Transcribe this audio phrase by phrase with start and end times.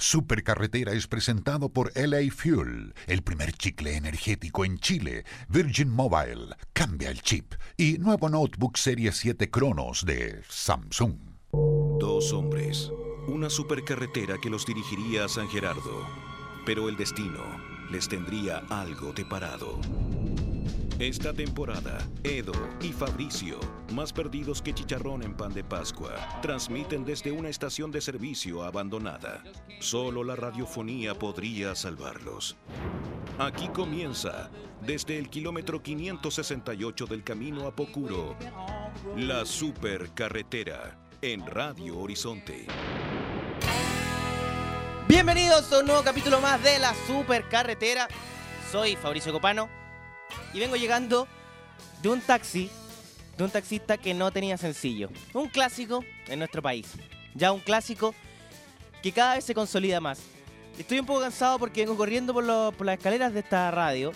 [0.00, 7.10] Supercarretera es presentado por LA Fuel, el primer chicle energético en Chile, Virgin Mobile, cambia
[7.10, 11.16] el chip y nuevo notebook Serie 7 Cronos de Samsung.
[11.52, 12.90] Dos hombres,
[13.28, 16.06] una supercarretera que los dirigiría a San Gerardo,
[16.64, 17.44] pero el destino
[17.90, 19.78] les tendría algo deparado.
[21.00, 23.58] Esta temporada, Edo y Fabricio,
[23.94, 29.42] más perdidos que chicharrón en pan de Pascua, transmiten desde una estación de servicio abandonada.
[29.78, 32.58] Solo la radiofonía podría salvarlos.
[33.38, 34.50] Aquí comienza,
[34.82, 38.36] desde el kilómetro 568 del camino a Pocuro,
[39.16, 42.66] la supercarretera en Radio Horizonte.
[45.08, 48.06] Bienvenidos a un nuevo capítulo más de la supercarretera.
[48.70, 49.79] Soy Fabricio Copano
[50.52, 51.26] y vengo llegando
[52.02, 52.70] de un taxi,
[53.36, 55.10] de un taxista que no tenía sencillo.
[55.34, 56.86] Un clásico en nuestro país.
[57.34, 58.14] Ya un clásico
[59.02, 60.20] que cada vez se consolida más.
[60.78, 64.12] Estoy un poco cansado porque vengo corriendo por, lo- por las escaleras de esta radio.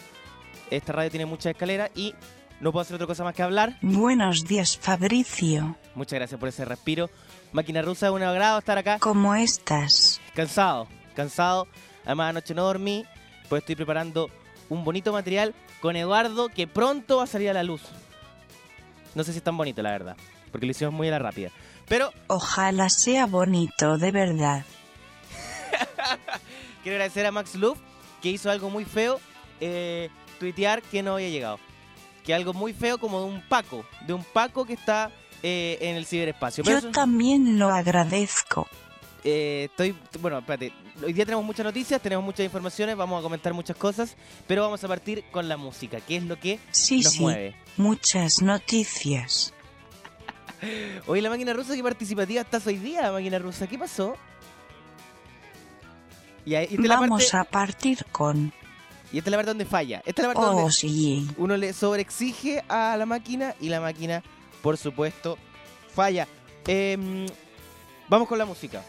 [0.71, 2.15] Esta radio tiene muchas escaleras y
[2.61, 3.77] no puedo hacer otra cosa más que hablar.
[3.83, 5.77] Buenos días, Fabricio.
[5.95, 7.11] Muchas gracias por ese respiro.
[7.53, 8.99] Máquina rusa, un agrado estar acá.
[8.99, 10.21] ¿Cómo estás?
[10.35, 11.69] Cansado, cansado.
[12.05, 13.05] Además, anoche no dormí,
[13.49, 14.29] pues estoy preparando
[14.69, 15.55] un bonito material
[15.85, 17.83] con Eduardo que pronto va a salir a la luz.
[19.15, 20.17] No sé si es tan bonito, la verdad,
[20.51, 21.51] porque lo hicimos muy a la rápida.
[21.87, 24.65] Pero Ojalá sea bonito, de verdad.
[26.83, 27.79] quiero agradecer a Max Luff
[28.23, 29.21] que hizo algo muy feo,
[29.61, 30.09] eh,
[30.41, 31.59] tuitear que no había llegado.
[32.25, 35.11] Que algo muy feo como de un Paco, de un Paco que está
[35.43, 36.65] eh, en el ciberespacio.
[36.65, 38.67] Pero Yo eso- también lo agradezco.
[39.27, 40.73] Eh, estoy, bueno, espérate.
[41.03, 44.85] Hoy día tenemos muchas noticias, tenemos muchas informaciones, vamos a comentar muchas cosas, pero vamos
[44.85, 47.57] a partir con la música, que es lo que Sí, nos sí, mueve.
[47.79, 49.55] muchas noticias.
[51.07, 54.15] Oye, la máquina rusa, qué participativa estás hoy día, máquina rusa, ¿qué pasó?
[56.45, 58.53] Y, ahí- Vamos parte, a partir con...
[59.11, 60.03] y esta es la parte donde falla.
[60.05, 61.27] Esta es la parte Oh, donde sí.
[61.39, 64.23] uno le sobreexige a la máquina y la máquina,
[64.63, 65.39] por supuesto,
[65.95, 66.29] falla.
[66.67, 67.25] Em,
[68.09, 68.85] vamos con la música.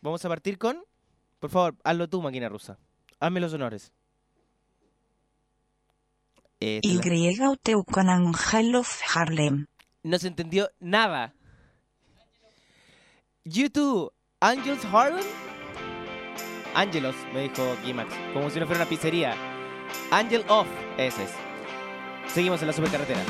[0.00, 0.82] Vamos a partir con.
[1.38, 2.78] Por favor, hazlo tú, máquina rusa.
[3.20, 3.92] Hazme los honores.
[8.74, 9.66] Of Harlem.
[10.02, 11.34] No se entendió nada.
[13.44, 15.24] YouTube, Angels Harlem.
[16.74, 18.12] Angelos, me dijo Gimax.
[18.32, 19.34] Como si no fuera una pizzería.
[20.10, 21.30] Angel Off, ese es.
[22.32, 23.22] Seguimos en la supercarretera.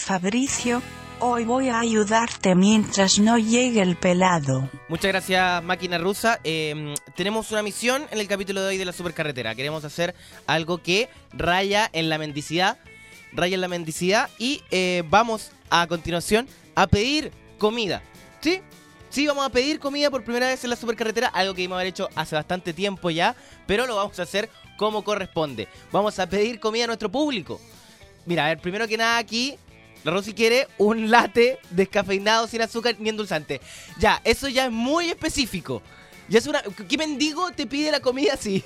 [0.00, 0.82] Fabricio,
[1.20, 4.68] hoy voy a ayudarte mientras no llegue el pelado.
[4.88, 6.40] Muchas gracias, máquina rusa.
[6.42, 9.54] Eh, tenemos una misión en el capítulo de hoy de la supercarretera.
[9.54, 10.14] Queremos hacer
[10.46, 12.78] algo que raya en la mendicidad.
[13.32, 14.30] Raya en la mendicidad.
[14.38, 18.02] Y eh, vamos a continuación a pedir comida.
[18.40, 18.60] ¿Sí?
[19.10, 21.28] Sí, vamos a pedir comida por primera vez en la supercarretera.
[21.28, 23.36] Algo que íbamos a haber hecho hace bastante tiempo ya.
[23.66, 25.68] Pero lo vamos a hacer como corresponde.
[25.92, 27.60] Vamos a pedir comida a nuestro público.
[28.26, 29.56] Mira, a ver, primero que nada aquí,
[30.04, 33.60] la Rosy quiere un latte descafeinado sin azúcar ni endulzante.
[33.98, 35.82] Ya, eso ya es muy específico.
[36.28, 36.62] Ya es una.
[36.62, 38.62] ¿Qué mendigo te pide la comida así?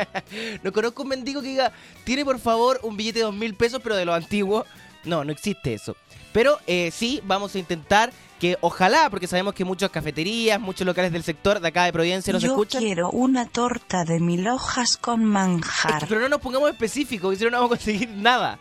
[0.62, 1.72] no conozco un mendigo que diga,
[2.04, 4.66] tiene por favor un billete de dos mil pesos, pero de los antiguos.
[5.04, 5.96] No, no existe eso.
[6.32, 11.12] Pero eh, sí, vamos a intentar que ojalá, porque sabemos que muchas cafeterías, muchos locales
[11.12, 12.82] del sector de acá de Providencia nos Yo escuchan.
[12.82, 16.04] quiero una torta de mil hojas con manjar.
[16.08, 18.58] pero no nos pongamos específicos, y si no, no vamos a conseguir nada.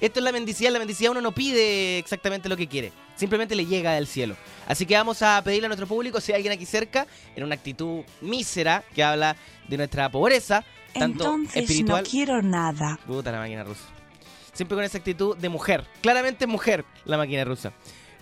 [0.00, 3.66] Esto es la mendicidad, la mendicidad uno no pide exactamente lo que quiere, simplemente le
[3.66, 4.36] llega del cielo.
[4.66, 7.06] Así que vamos a pedirle a nuestro público, si hay alguien aquí cerca,
[7.36, 9.36] en una actitud mísera, que habla
[9.68, 12.02] de nuestra pobreza, tanto Entonces espiritual...
[12.02, 12.98] no quiero nada.
[13.06, 13.84] Puta la máquina rusa.
[14.52, 15.84] Siempre con esa actitud de mujer.
[16.00, 17.72] Claramente mujer la máquina rusa.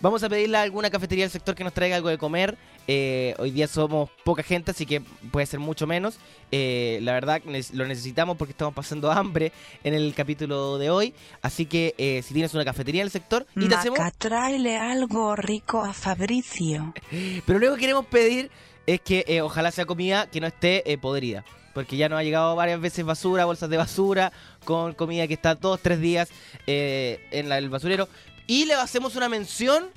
[0.02, 2.58] Vamos a pedirle a alguna cafetería del sector que nos traiga algo de comer.
[2.88, 5.00] Eh, hoy día somos poca gente, así que
[5.30, 6.18] puede ser mucho menos.
[6.50, 7.40] Eh, la verdad
[7.72, 9.52] lo necesitamos porque estamos pasando hambre
[9.84, 11.14] en el capítulo de hoy.
[11.40, 13.98] Así que eh, si tienes una cafetería en el sector y te hacemos...
[14.18, 16.92] Tráele algo rico a Fabricio.
[17.46, 18.50] Pero luego queremos pedir
[18.86, 21.44] es que eh, ojalá sea comida que no esté podrida.
[21.74, 24.30] Porque ya nos ha llegado varias veces basura, bolsas de basura,
[24.64, 26.28] con comida que está dos, tres días
[26.66, 28.08] eh, en la- el basurero.
[28.46, 29.90] Y le hacemos una mención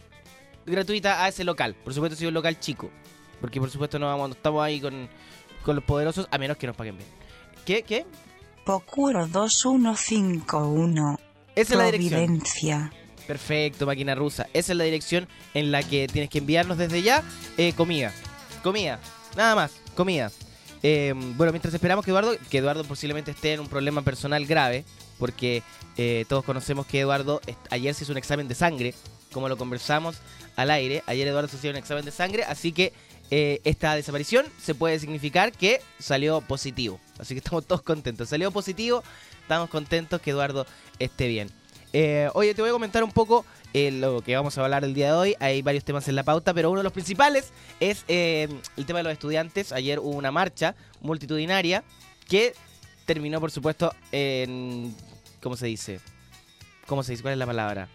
[0.66, 1.76] gratuita a ese local.
[1.76, 2.90] Por supuesto, si es un local chico.
[3.42, 5.10] Porque por supuesto no, vamos, no estamos ahí con,
[5.64, 7.10] con los poderosos, a menos que nos paguen bien.
[7.66, 7.84] ¿Qué?
[7.84, 8.06] ¿Qué?
[8.66, 11.20] Pocuro 2151.
[11.56, 12.42] Esa es la dirección.
[13.28, 14.48] Perfecto, máquina rusa.
[14.54, 17.24] Esa es la dirección en la que tienes que enviarnos desde ya
[17.58, 18.12] eh, comida.
[18.64, 19.00] Comida.
[19.36, 19.72] Nada más.
[19.96, 20.32] Comida.
[20.84, 24.86] Eh, bueno, mientras esperamos que Eduardo, que Eduardo posiblemente esté en un problema personal grave,
[25.18, 25.64] porque
[25.98, 28.94] eh, todos conocemos que Eduardo ayer se hizo un examen de sangre,
[29.32, 30.18] como lo conversamos
[30.56, 31.04] al aire.
[31.08, 32.94] Ayer Eduardo se hizo un examen de sangre, así que
[33.32, 37.00] eh, esta desaparición se puede significar que salió positivo.
[37.18, 38.30] Así que estamos todos contentos.
[38.30, 39.04] Salió positivo,
[39.42, 40.66] estamos contentos que Eduardo
[41.00, 41.50] esté bien.
[41.94, 44.94] Eh, oye, te voy a comentar un poco eh, lo que vamos a hablar el
[44.94, 45.36] día de hoy.
[45.40, 49.04] Hay varios temas en la pauta, pero uno de los principales es el tema de
[49.04, 49.72] los estudiantes.
[49.72, 51.84] Ayer hubo una marcha multitudinaria
[52.28, 52.54] que
[53.06, 54.96] terminó, por supuesto, en...
[55.42, 56.00] ¿Cómo se dice?
[56.88, 57.22] ¿Cómo se dice?
[57.22, 57.88] ¿Cuál es la palabra?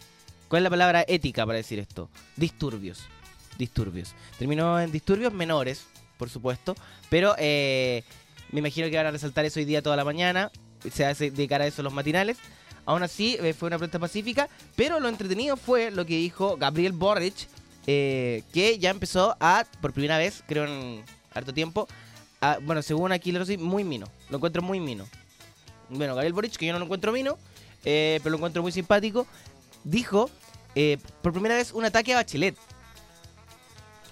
[0.48, 2.08] ¿Cuál es la palabra ética para decir esto?
[2.36, 3.04] Disturbios.
[3.58, 4.14] Disturbios.
[4.38, 5.86] Terminó en disturbios menores,
[6.16, 6.74] por supuesto,
[7.08, 8.04] pero eh,
[8.50, 10.50] me imagino que van a resaltar eso hoy día toda la mañana.
[10.92, 12.38] Se hace dedicar a eso los matinales.
[12.86, 16.92] Aún así, eh, fue una protesta pacífica, pero lo entretenido fue lo que dijo Gabriel
[16.92, 17.34] Boric,
[17.86, 21.86] eh, que ya empezó a, por primera vez, creo en harto tiempo,
[22.40, 24.06] a- bueno, según aquí lo muy mino.
[24.28, 25.06] Lo encuentro muy mino.
[25.88, 27.36] Bueno, Gabriel Boric, que yo no lo encuentro mino,
[27.84, 29.26] eh, pero lo encuentro muy simpático,
[29.84, 30.30] dijo
[30.74, 32.56] eh, por primera vez un ataque a Bachelet.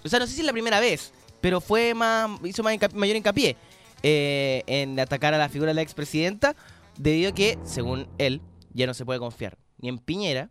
[0.04, 3.16] O sea, no sé si es la primera vez, pero fue más hizo más mayor
[3.16, 3.56] hincapié
[4.02, 6.56] eh, en atacar a la figura de la expresidenta,
[6.97, 8.40] debido a que, según él,
[8.73, 10.50] ya no se puede confiar ni en Piñera,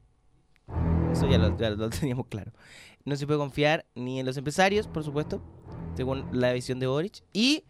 [1.11, 2.51] eso ya lo, ya lo teníamos claro,
[3.05, 5.41] no se puede confiar ni en los empresarios, por supuesto,
[5.97, 7.63] según la visión de Boric, y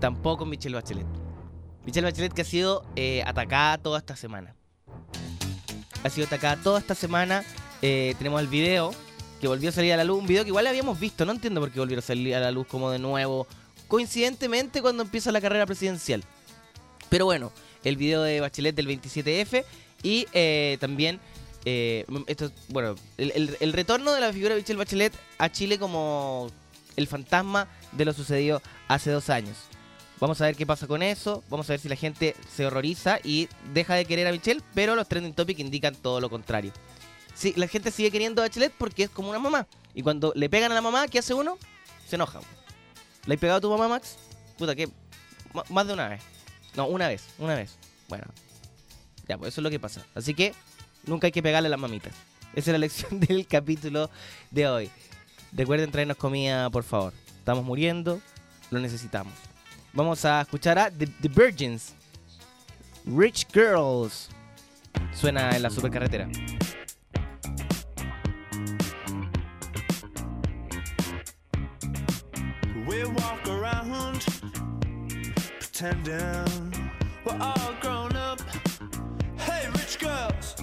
[0.00, 1.06] tampoco Michelle Bachelet.
[1.84, 4.54] Michelle Bachelet que ha sido eh, atacada toda esta semana.
[6.02, 7.44] Ha sido atacada toda esta semana.
[7.82, 8.92] eh, tenemos el video
[9.40, 10.18] que volvió a salir a la luz.
[10.20, 11.24] Un video que igual habíamos visto.
[11.24, 13.46] No entiendo por qué volvió a salir a la luz como de nuevo.
[13.88, 16.22] Coincidentemente cuando empieza la carrera presidencial.
[17.08, 17.50] Pero bueno,
[17.84, 19.64] el video de Bachelet del 27F.
[20.02, 21.20] Y eh, también,
[21.64, 26.50] esto, bueno, el, el- el retorno de la figura de Michelle Bachelet a Chile como
[26.96, 29.56] el fantasma de lo sucedido hace dos años.
[30.20, 31.42] Vamos a ver qué pasa con eso.
[31.48, 34.94] Vamos a ver si la gente se horroriza y deja de querer a Michelle, pero
[34.94, 36.72] los trending topics indican todo lo contrario.
[37.34, 39.66] Sí, la gente sigue queriendo a Bachelet porque es como una mamá.
[39.94, 41.58] Y cuando le pegan a la mamá, ¿qué hace uno?
[42.06, 42.40] Se enoja.
[43.26, 44.16] ¿Le has pegado a tu mamá, Max?
[44.58, 44.88] Puta, que
[45.70, 46.22] más de una vez.
[46.76, 47.76] No, una vez, una vez.
[48.08, 48.24] Bueno,
[49.26, 50.04] ya, pues eso es lo que pasa.
[50.14, 50.54] Así que
[51.04, 52.12] nunca hay que pegarle a las mamitas.
[52.54, 54.10] Esa es la lección del capítulo
[54.50, 54.90] de hoy.
[55.52, 57.12] Recuerden traernos comida, por favor.
[57.38, 58.20] Estamos muriendo,
[58.70, 59.32] lo necesitamos.
[59.92, 61.94] Vamos a escuchar a The, The Virgins.
[63.04, 64.28] Rich Girls.
[65.12, 66.28] Suena en la supercarretera.
[72.86, 74.24] We walk around
[75.58, 76.90] pretending
[77.24, 78.40] we're all grown up.
[79.36, 80.56] Hey, rich girls,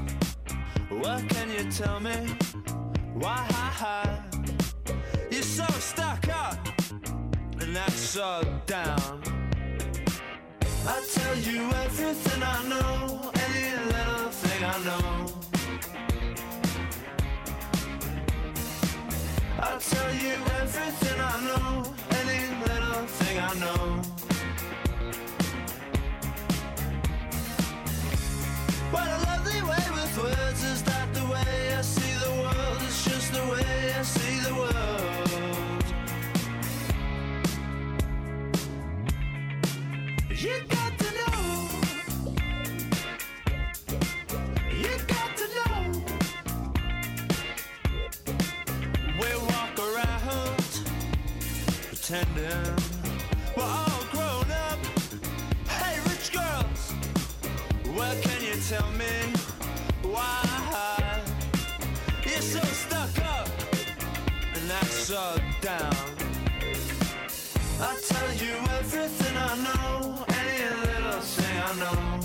[0.89, 2.35] What can you tell me?
[3.13, 3.45] Why
[5.37, 6.57] you're so stuck up
[7.61, 9.21] and that's so down?
[10.87, 15.27] I tell you everything I know, any little thing I know.
[19.59, 24.01] I tell you everything I know, any little thing I know.
[28.91, 29.26] What a
[52.07, 52.75] pretending
[53.57, 54.79] we're all grown up.
[55.67, 56.93] Hey, rich girls.
[57.97, 59.33] Well, can you tell me
[60.03, 61.21] why
[62.23, 63.49] you're so stuck up
[64.55, 65.95] and that's so down?
[67.81, 72.19] I tell you everything I know, any little thing I know.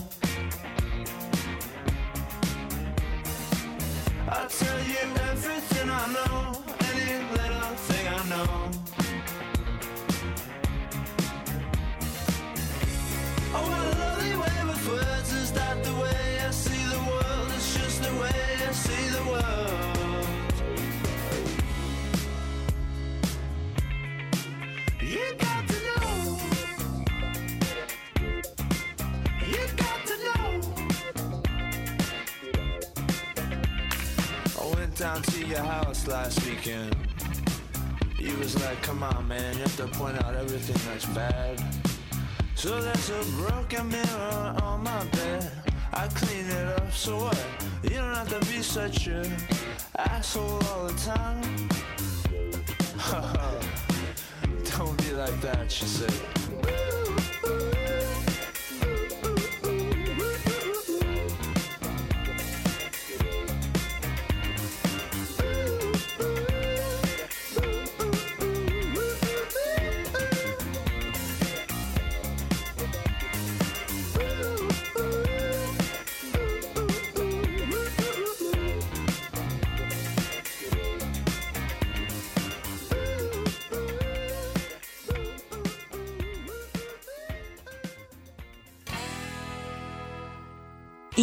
[4.28, 6.61] I tell you everything I know,
[35.12, 36.96] down to your house last weekend.
[38.18, 41.62] You was like, come on, man, you have to point out everything that's bad.
[42.54, 45.50] So there's a broken mirror on my bed.
[45.92, 47.46] I clean it up, so what?
[47.82, 49.30] You don't have to be such a
[49.98, 51.42] asshole all the time.
[54.78, 56.41] don't be like that, she said.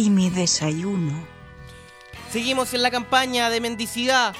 [0.00, 1.12] Y mi desayuno.
[2.32, 4.34] Seguimos en la campaña de mendicidad.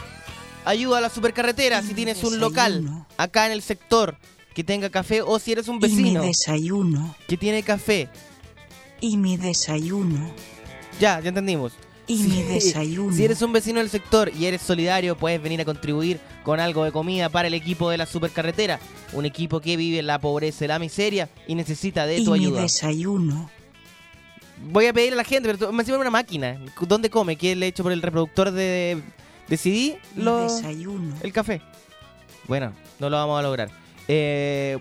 [0.65, 4.17] Ayuda a la supercarretera si tienes un local acá en el sector
[4.55, 7.15] que tenga café o si eres un Y mi vecino desayuno.
[7.29, 8.09] que tiene café.
[9.01, 10.31] Y mi desayuno.
[10.99, 11.73] Ya, ya entendimos.
[12.07, 13.15] Y Si- mi desayuno.
[13.17, 16.85] Si eres un vecino del sector y eres solidario, puedes venir a contribuir con algo
[16.85, 18.81] de comida para el equipo de la supercarretera.
[19.13, 22.33] Un equipo que vive en la pobreza y la miseria y necesita de Y tu
[22.33, 22.63] mi ayuda.
[22.63, 23.51] desayuno.
[24.63, 26.59] Voy a pedir a la gente, pero tú- me encima una máquina.
[26.81, 27.37] ¿Dónde come?
[27.37, 29.03] ¿Qué le he hecho por el reproductor de,
[29.49, 29.99] de CD?
[30.17, 31.15] Lo- desayuno.
[31.23, 31.63] el café.
[32.47, 33.71] Bueno, no lo vamos a lograr.
[34.09, 34.79] Eh,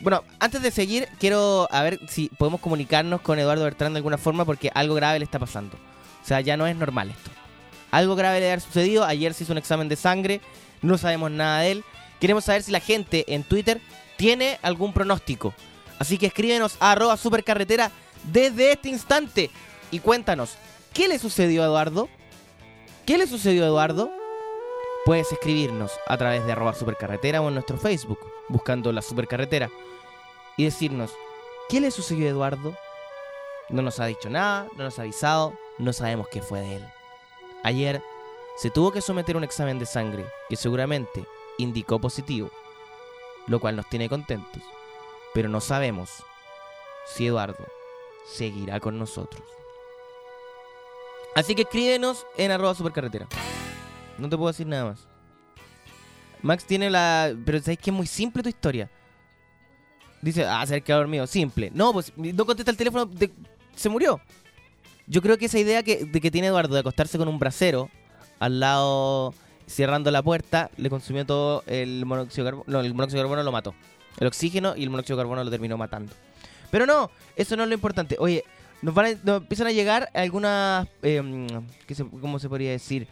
[0.00, 4.18] bueno, antes de seguir, quiero a ver si podemos comunicarnos con Eduardo Bertrán de alguna
[4.18, 5.76] forma porque algo grave le está pasando.
[6.22, 7.30] O sea, ya no es normal esto.
[7.92, 9.04] Algo grave le ha sucedido.
[9.04, 10.40] Ayer se hizo un examen de sangre.
[10.80, 11.84] No sabemos nada de él.
[12.20, 13.80] Queremos saber si la gente en Twitter
[14.16, 15.54] tiene algún pronóstico.
[15.98, 17.92] Así que escríbenos a arroba supercarretera
[18.24, 19.50] desde este instante
[19.90, 20.56] y cuéntanos,
[20.92, 22.08] ¿qué le sucedió a Eduardo?
[23.06, 24.10] ¿Qué le sucedió a Eduardo?
[25.04, 29.70] Puedes escribirnos a través de arroba supercarretera o en nuestro Facebook, buscando la supercarretera,
[30.56, 31.12] y decirnos,
[31.68, 32.76] ¿qué le sucedió a Eduardo?
[33.68, 36.86] No nos ha dicho nada, no nos ha avisado, no sabemos qué fue de él.
[37.64, 38.02] Ayer
[38.56, 41.24] se tuvo que someter a un examen de sangre que seguramente
[41.58, 42.50] indicó positivo,
[43.46, 44.62] lo cual nos tiene contentos,
[45.34, 46.10] pero no sabemos
[47.06, 47.66] si Eduardo
[48.26, 49.42] seguirá con nosotros.
[51.34, 53.26] Así que escríbenos en arroba supercarretera.
[54.18, 55.06] No te puedo decir nada más.
[56.42, 57.34] Max tiene la...
[57.44, 58.90] Pero sabes que es muy simple tu historia.
[60.20, 61.26] Dice, ah, se ha dormido.
[61.26, 61.70] Simple.
[61.74, 63.06] No, pues no contesta el teléfono.
[63.06, 63.32] de-
[63.74, 64.20] Se murió.
[65.06, 67.88] Yo creo que esa idea que, de que tiene Eduardo de acostarse con un brasero
[68.38, 69.34] al lado,
[69.66, 72.64] cerrando la puerta, le consumió todo el monóxido de carbono.
[72.70, 73.74] No, el monóxido de carbono lo mató.
[74.18, 76.12] El oxígeno y el monóxido de carbono lo terminó matando.
[76.72, 78.16] Pero no, eso no es lo importante.
[78.18, 78.42] Oye,
[78.82, 81.46] nos, van a- empiezan a llegar algunas, em,
[81.86, 83.06] ¿qué se- ¿cómo se podría decir?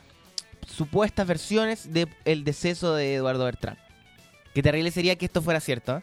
[0.67, 3.79] Supuestas versiones del deceso de Eduardo Bertrán.
[4.55, 6.02] Qué terrible sería que esto fuera cierto, ¿eh?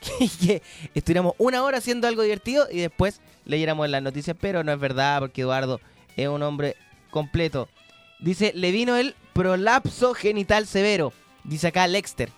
[0.18, 0.62] que, que
[0.94, 5.18] estuviéramos una hora haciendo algo divertido y después leyéramos las noticias, pero no es verdad
[5.18, 5.80] porque Eduardo
[6.16, 6.76] es un hombre
[7.10, 7.68] completo.
[8.20, 11.12] Dice, le vino el prolapso genital severo.
[11.42, 12.30] Dice acá Lexter.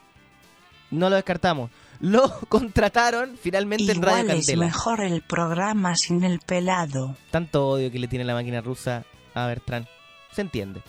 [0.91, 1.71] No lo descartamos.
[2.01, 4.65] Lo contrataron finalmente en Radio es Candela.
[4.67, 7.17] mejor el programa sin el pelado.
[7.31, 9.05] Tanto odio que le tiene la máquina rusa
[9.35, 9.87] a Bertrand.
[10.33, 10.83] Se entiende.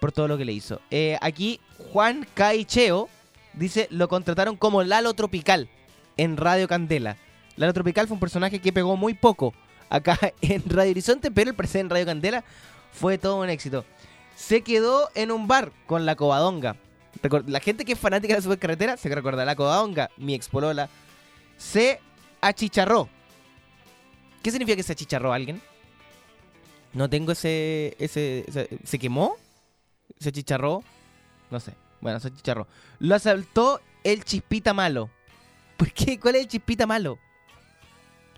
[0.00, 0.80] Por todo lo que le hizo.
[0.90, 1.60] Eh, aquí
[1.92, 3.08] Juan Caicheo
[3.54, 5.68] dice, lo contrataron como Lalo Tropical
[6.16, 7.16] en Radio Candela.
[7.56, 9.54] Lalo Tropical fue un personaje que pegó muy poco
[9.90, 12.44] acá en Radio Horizonte, pero el presente en Radio Candela
[12.92, 13.84] fue todo un éxito.
[14.36, 16.76] Se quedó en un bar con la Covadonga.
[17.46, 20.88] La gente que es fanática de la supercarretera se recuerda la Covadonga, mi ex polola,
[21.56, 22.00] se
[22.40, 23.08] achicharró.
[24.42, 25.62] ¿Qué significa que se achicharró alguien?
[26.92, 28.44] No tengo ese, ese,
[28.84, 29.36] ¿Se quemó?
[30.18, 30.82] ¿Se achicharró?
[31.50, 31.74] No sé.
[32.00, 32.66] Bueno, se achicharró.
[32.98, 35.08] Lo asaltó el chispita malo.
[35.76, 36.18] ¿Por qué?
[36.18, 37.18] ¿Cuál es el chispita malo?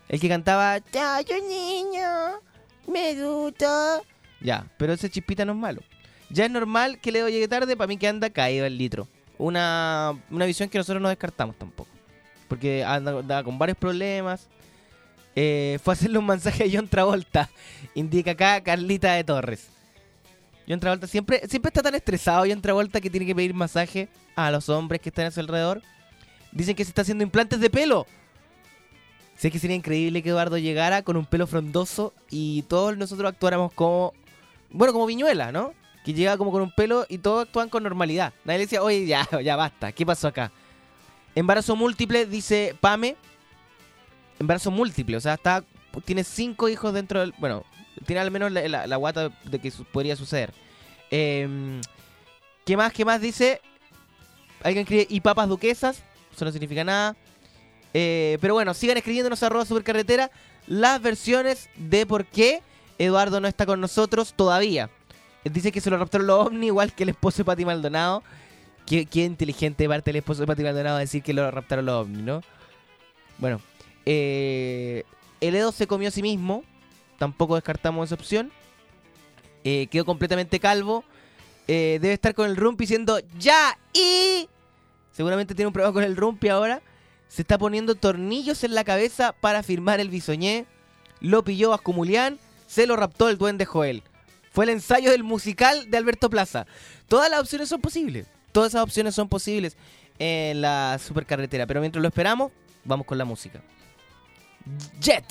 [0.09, 2.41] El que cantaba yo niño,
[2.87, 4.03] me gusta.
[4.41, 5.83] Ya, pero ese chispita no es malo.
[6.35, 9.07] Ya es normal que Leo llegue tarde, para mí que anda caído el litro.
[9.39, 11.89] Una, una visión que nosotros no descartamos tampoco.
[12.49, 14.49] Porque anda, con varios problemas.
[15.37, 17.49] Eh, fue a hacerle un mensaje a John Travolta.
[17.95, 19.69] Indica acá Carlita de Torres.
[20.69, 24.51] John Travolta siempre, siempre está tan estresado John Travolta que tiene que pedir masaje a
[24.51, 25.83] los hombres que están a su alrededor.
[26.51, 28.09] Dicen que se está haciendo implantes de pelo.
[29.37, 33.73] Sé que sería increíble que Eduardo llegara con un pelo frondoso y todos nosotros actuáramos
[33.73, 34.15] como.
[34.71, 35.73] Bueno, como Viñuela, ¿no?
[36.05, 38.33] Que llega como con un pelo y todos actúan con normalidad.
[38.45, 40.53] Nadie decía, oye, ya, ya basta, ¿qué pasó acá?
[41.35, 43.17] Embarazo múltiple, dice Pame.
[44.39, 45.65] Embarazo múltiple, o sea, está,
[46.05, 47.35] tiene cinco hijos dentro del.
[47.39, 47.65] Bueno,
[48.07, 50.53] tiene al menos la, guata de que podría suceder.
[51.11, 51.81] Em,
[52.65, 52.93] ¿Qué más?
[52.93, 53.61] ¿Qué más dice?
[54.63, 56.03] Alguien escribe y papas duquesas.
[56.35, 57.17] Eso no significa nada.
[57.93, 60.31] Eh, pero bueno, sigan escribiéndonos a arroba supercarretera
[60.67, 62.63] las versiones de por qué
[62.99, 64.91] Eduardo no está con nosotros todavía.
[65.45, 68.23] Dice que se lo raptaron los ovni igual que el esposo de Pati Maldonado.
[68.87, 72.23] Qué, qué inteligente parte del esposo de Pati Maldonado decir que lo raptaron los ovni,
[72.23, 72.43] ¿no?
[73.39, 73.61] Bueno,
[74.07, 75.05] eh,
[75.41, 76.65] el Edo se comió a sí mismo.
[77.19, 78.53] Tampoco descartamos esa opción.
[79.65, 81.05] Eh, quedó completamente calvo.
[81.67, 83.79] Eh, debe estar con el rumpi diciendo ¡Ya!
[83.93, 84.49] ¡Y!
[85.13, 86.83] Seguramente tiene un problema con el rumpi ahora.
[87.29, 90.67] Se está poniendo tornillos en la cabeza para firmar el bisoñé.
[91.21, 92.39] Lo pilló Ascumulián.
[92.67, 94.03] Se lo raptó el duende Joel.
[94.55, 96.65] Fue el ensayo del musical de Alberto Plaza.
[97.09, 98.29] Todas las opciones son posibles.
[98.53, 99.77] Todas esas opciones son posibles
[100.21, 101.67] en la supercarretera.
[101.67, 102.53] Pero mientras lo esperamos,
[102.85, 103.61] vamos con la música.
[105.01, 105.25] Jet.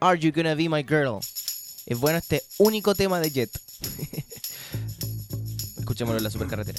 [0.00, 1.18] Are you gonna be my girl?
[1.86, 3.50] Es bueno este único tema de Jet.
[5.78, 6.78] Escuchémoslo en la supercarretera.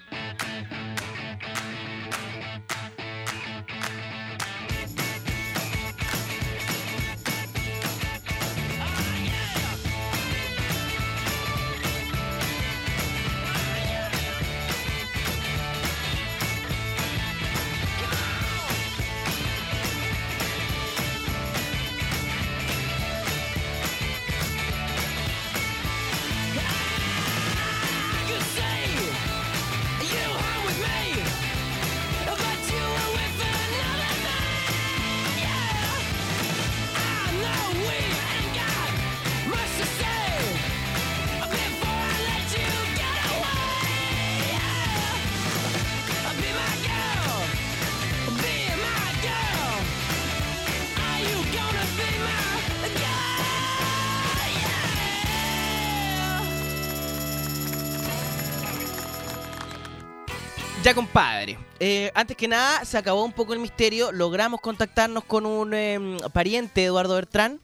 [60.93, 61.57] Compadre.
[61.79, 64.11] eh, antes que nada, se acabó un poco el misterio.
[64.11, 67.59] Logramos contactarnos con un em, pariente de Eduardo Bertrán,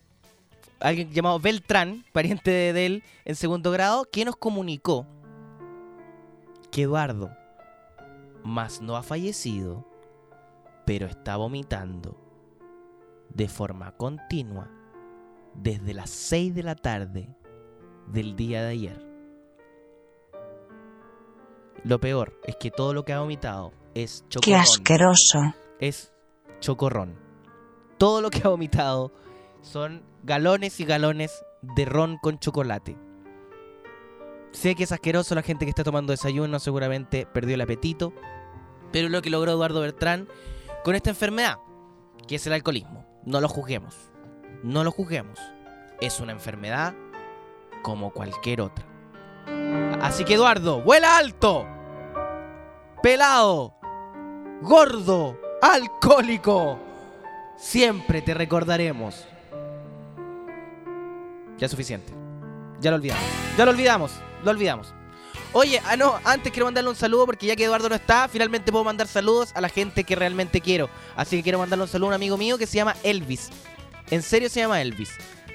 [0.79, 5.05] alguien llamado Beltrán, pariente de, de él en segundo grado, que nos comunicó
[6.71, 7.31] que Eduardo,
[8.43, 9.85] más no ha fallecido,
[10.85, 12.17] pero está vomitando
[13.29, 14.69] de forma continua
[15.53, 17.35] desde las 6 de la tarde
[18.07, 19.06] del día de ayer.
[21.83, 24.61] Lo peor es que todo lo que ha vomitado es Qué chocorrón.
[24.61, 25.39] asqueroso.
[25.79, 26.11] Es
[26.59, 27.15] chocorrón.
[27.97, 29.11] Todo lo que ha vomitado
[29.61, 32.97] son galones y galones de ron con chocolate.
[34.51, 38.13] Sé que es asqueroso la gente que está tomando desayuno, seguramente perdió el apetito.
[38.91, 40.27] Pero es lo que logró Eduardo Bertrán
[40.83, 41.57] con esta enfermedad,
[42.27, 43.05] que es el alcoholismo.
[43.25, 43.95] No lo juzguemos.
[44.63, 45.39] No lo juzguemos.
[46.01, 46.95] Es una enfermedad
[47.83, 48.85] como cualquier otra.
[50.01, 51.67] Así que Eduardo, vuela alto.
[53.01, 53.75] Pelado.
[54.61, 55.39] Gordo.
[55.61, 56.79] Alcohólico.
[57.57, 59.25] Siempre te recordaremos.
[61.57, 62.13] Ya es suficiente.
[62.79, 63.23] Ya lo olvidamos.
[63.57, 64.11] Ya lo olvidamos.
[64.43, 64.93] Lo olvidamos.
[65.53, 68.71] Oye, ah no, antes quiero mandarle un saludo porque ya que Eduardo no está, finalmente
[68.71, 70.89] puedo mandar saludos a la gente que realmente quiero.
[71.15, 73.49] Así que quiero mandarle un saludo a un amigo mío que se llama Elvis.
[74.11, 75.09] En serio se llama Elvis.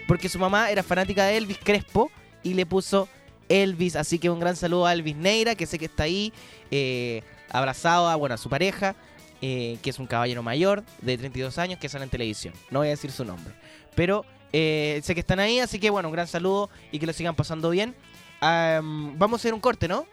[0.08, 2.10] Porque su mamá era fanática de Elvis Crespo
[2.42, 3.08] y le puso
[3.52, 3.96] Elvis.
[3.96, 6.32] Así que un gran saludo a Elvis Neira, que sé que está ahí,
[6.70, 8.96] eh, abrazado a, bueno, a su pareja,
[9.42, 12.54] eh, que es un caballero mayor de 32 años que sale en televisión.
[12.70, 13.54] No voy a decir su nombre.
[13.94, 17.12] Pero eh, sé que están ahí, así que bueno, un gran saludo y que lo
[17.12, 17.94] sigan pasando bien.
[18.40, 20.06] Am, vamos a hacer un corte, ¿no?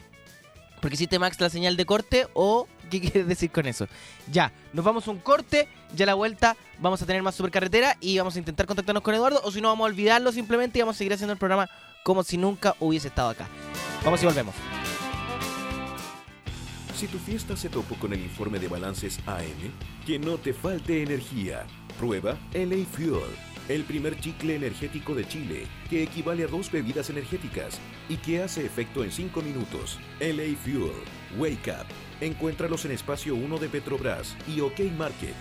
[0.82, 3.88] Porque hiciste Max la señal de corte o qué quieres decir con eso.
[4.32, 7.98] Ya, nos vamos a un corte, ya a la vuelta vamos a tener más supercarretera
[8.00, 10.82] y vamos a intentar contactarnos con Eduardo o si no vamos a olvidarlo simplemente y
[10.82, 11.70] vamos a seguir haciendo el programa
[12.10, 13.48] como si nunca hubiese estado acá.
[14.04, 14.56] Vamos y volvemos.
[16.96, 19.72] Si tu fiesta se topó con el informe de balances AM,
[20.08, 21.68] que no te falte energía.
[22.00, 23.30] Prueba LA Fuel,
[23.68, 28.66] el primer chicle energético de Chile, que equivale a dos bebidas energéticas y que hace
[28.66, 30.00] efecto en 5 minutos.
[30.20, 31.04] LA Fuel,
[31.38, 31.86] Wake Up.
[32.22, 35.36] Encuéntralos en Espacio 1 de Petrobras y OK Market.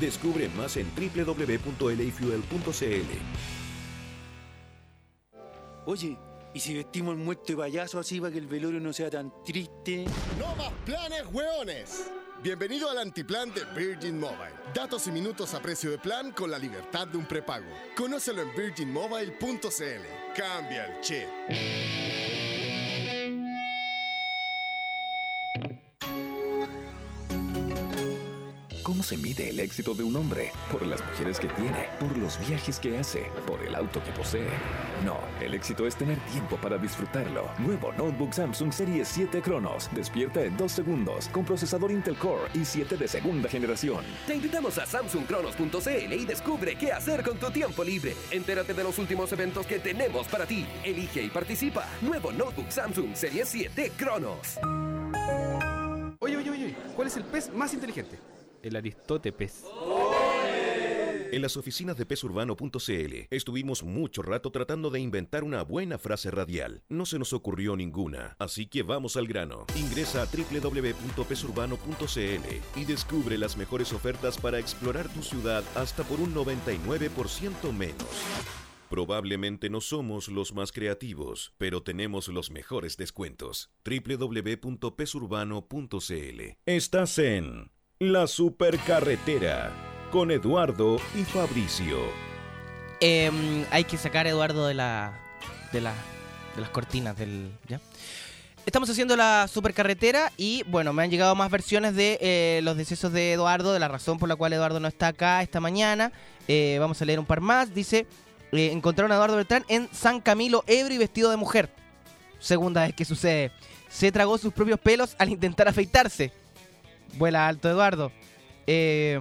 [0.00, 1.96] Descubre más en www.lafuel.cl.
[5.88, 6.18] Oye,
[6.52, 9.32] ¿y si vestimos el muerto de payaso así para que el velorio no sea tan
[9.44, 10.04] triste?
[10.36, 12.10] ¡No más planes, hueones!
[12.42, 14.52] Bienvenido al antiplan de Virgin Mobile.
[14.74, 17.70] Datos y minutos a precio de plan con la libertad de un prepago.
[17.96, 20.34] Conócelo en virginmobile.cl.
[20.34, 22.25] Cambia el chip.
[28.96, 30.52] ¿Cómo se mide el éxito de un hombre?
[30.72, 34.48] Por las mujeres que tiene, por los viajes que hace, por el auto que posee.
[35.04, 37.50] No, el éxito es tener tiempo para disfrutarlo.
[37.58, 39.90] Nuevo Notebook Samsung Serie 7 Cronos.
[39.92, 44.02] Despierta en 2 segundos con procesador Intel Core i7 de segunda generación.
[44.26, 48.16] Te invitamos a samsungcronos.cl y descubre qué hacer con tu tiempo libre.
[48.30, 50.64] Entérate de los últimos eventos que tenemos para ti.
[50.82, 51.86] Elige y participa.
[52.00, 54.58] Nuevo notebook Samsung Serie 7 Cronos.
[56.18, 58.18] Oye, oye, oye, ¿cuál es el pez más inteligente?
[58.66, 59.64] El Aristóteles.
[61.30, 66.82] En las oficinas de pesurbano.cl estuvimos mucho rato tratando de inventar una buena frase radial.
[66.88, 69.66] No se nos ocurrió ninguna, así que vamos al grano.
[69.76, 76.34] Ingresa a www.pesurbano.cl y descubre las mejores ofertas para explorar tu ciudad hasta por un
[76.34, 78.08] 99% menos.
[78.88, 83.70] Probablemente no somos los más creativos, pero tenemos los mejores descuentos.
[83.84, 89.72] www.pesurbano.cl Estás en La Supercarretera
[90.12, 91.96] con Eduardo y Fabricio.
[93.00, 95.18] Em, hay que sacar a Eduardo de la.
[95.72, 95.94] de la.
[96.54, 97.50] de las cortinas del.
[97.66, 97.80] ¿ya?
[98.66, 103.14] Estamos haciendo la supercarretera y bueno, me han llegado más versiones de eh, los decesos
[103.14, 106.12] de Eduardo, de la razón por la cual Eduardo no está acá esta mañana.
[106.48, 107.72] Eh, vamos a leer un par más.
[107.72, 108.06] Dice,
[108.52, 111.70] eh, encontraron a Eduardo Beltrán en San Camilo, ebrio y vestido de mujer.
[112.40, 113.52] Segunda vez que sucede.
[113.88, 116.30] Se tragó sus propios pelos al intentar afeitarse.
[117.14, 118.12] Vuela alto Eduardo.
[118.66, 119.20] Eh,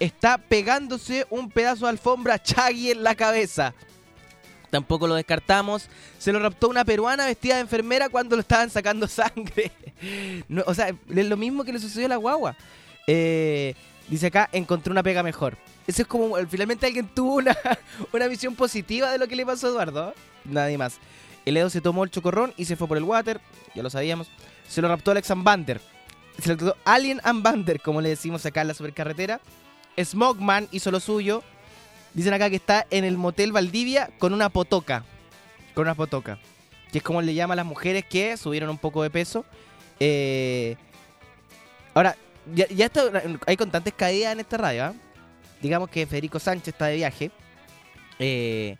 [0.00, 3.74] está pegándose un pedazo de alfombra Chaggy en la cabeza.
[4.70, 5.88] Tampoco lo descartamos.
[6.18, 9.70] Se lo raptó una peruana vestida de enfermera cuando lo estaban sacando sangre.
[10.48, 12.56] No, o sea, es lo mismo que le sucedió a la guagua.
[13.06, 13.74] Eh,
[14.08, 15.58] dice acá, encontré una pega mejor.
[15.86, 17.56] Eso es como, eh, finalmente alguien tuvo una,
[18.12, 20.14] una visión positiva de lo que le pasó a Eduardo.
[20.44, 20.94] Nadie más.
[21.44, 23.40] El Edo se tomó el chocorrón y se fue por el water.
[23.74, 24.28] Ya lo sabíamos.
[24.68, 25.80] Se lo raptó Alex Ambander.
[26.40, 29.40] Se lo raptó Alien Ambander, como le decimos acá en la supercarretera.
[30.02, 31.42] Smogman hizo lo suyo.
[32.14, 35.04] Dicen acá que está en el motel Valdivia con una potoca.
[35.74, 36.38] Con una potoca.
[36.90, 39.44] Que es como le llaman a las mujeres que subieron un poco de peso.
[39.98, 40.76] Eh,
[41.94, 42.16] ahora,
[42.54, 42.66] ya,
[43.46, 44.84] hay constantes caídas en esta radio.
[44.84, 44.94] ¿ah?
[45.60, 47.30] Digamos que Federico Sánchez está de viaje.
[48.18, 48.76] Eh,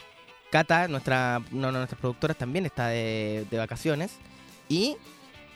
[0.51, 4.13] Cata, nuestra, no, no, nuestras productoras, también está de, de vacaciones.
[4.69, 4.97] Y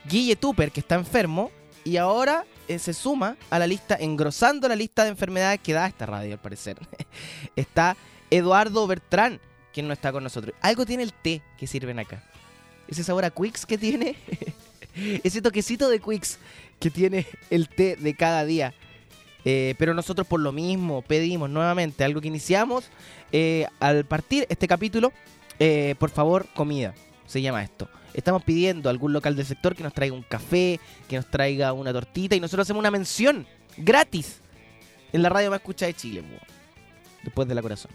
[0.05, 1.51] Guille Tupper, que está enfermo.
[1.87, 5.87] Y ahora eh, se suma a la lista, engrosando la lista de enfermedades que da
[5.87, 6.77] esta radio, al parecer.
[7.55, 7.95] está
[8.29, 9.39] Eduardo Bertrán,
[9.71, 10.53] quien no está con nosotros.
[10.59, 12.21] Algo tiene el té que sirven acá.
[12.89, 14.17] Ese sabor a Quicks que tiene.
[15.23, 16.39] Ese toquecito de Quicks
[16.77, 18.73] que tiene el té de cada día.
[19.45, 22.89] Eh, pero nosotros por lo mismo pedimos nuevamente algo que iniciamos
[23.31, 25.13] eh, al partir este capítulo.
[25.99, 26.93] por favor, comida.
[27.27, 27.87] Se llama esto.
[28.17, 31.71] Estamos pidiendo a algún local del sector que nos traiga un café, que nos traiga
[31.71, 33.45] una tortita y nosotros hacemos una mención
[33.77, 34.39] gratis
[35.13, 36.23] en la radio más escuchada de Chile.
[37.23, 37.91] Después de la corazón.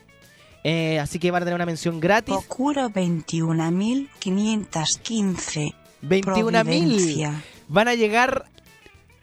[0.62, 2.36] Eh, así que van a tener una mención gratis.
[2.36, 5.74] Procuro 21.515.
[6.02, 7.42] 21.000 Providencia.
[7.68, 8.44] van a llegar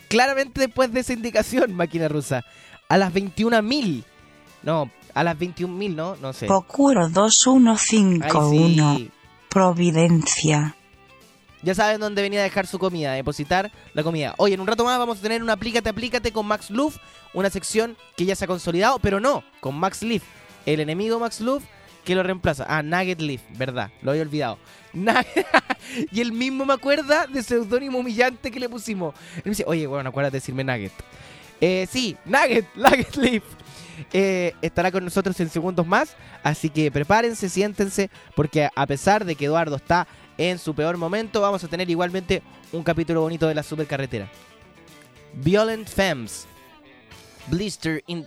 [0.09, 2.43] claramente después de esa indicación, máquina rusa.
[2.89, 4.03] A las 21.000.
[4.63, 6.17] No, a las 21.000, ¿no?
[6.17, 6.45] No sé.
[6.47, 8.97] Procuro Ay, 2151.
[8.97, 9.11] sí.
[9.49, 10.75] Providencia.
[11.61, 14.33] Ya saben dónde venía a dejar su comida, depositar la comida.
[14.37, 16.97] Oye, en un rato más vamos a tener una Aplícate, Aplícate con Max Luff,
[17.33, 20.23] una sección que ya se ha consolidado, pero no, con Max Leaf,
[20.65, 21.63] el enemigo Max Luff
[22.03, 22.65] que lo reemplaza.
[22.67, 24.57] Ah, Nugget Leaf, verdad, lo había olvidado.
[26.11, 29.15] Y él mismo me acuerda de seudónimo humillante que le pusimos.
[29.65, 30.91] Oye, bueno, acuérdate de decirme Nugget.
[31.61, 33.43] Eh, sí, Nugget, Nugget Leaf.
[34.13, 39.35] Eh, estará con nosotros en segundos más, así que prepárense, siéntense, porque a pesar de
[39.35, 40.07] que Eduardo está
[40.39, 44.31] en su peor momento, vamos a tener igualmente un capítulo bonito de la supercarretera.
[45.33, 46.47] Violent Femmes.
[47.47, 48.25] Blister in...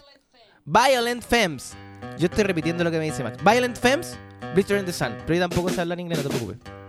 [0.67, 1.75] Violent Femmes.
[2.19, 3.43] Yo estoy repitiendo lo que me dice Max.
[3.43, 4.19] Violent Femmes,
[4.55, 5.17] Blister in the Sun.
[5.27, 6.82] Pero yo tampoco sé hablar inglés, no te preocupes.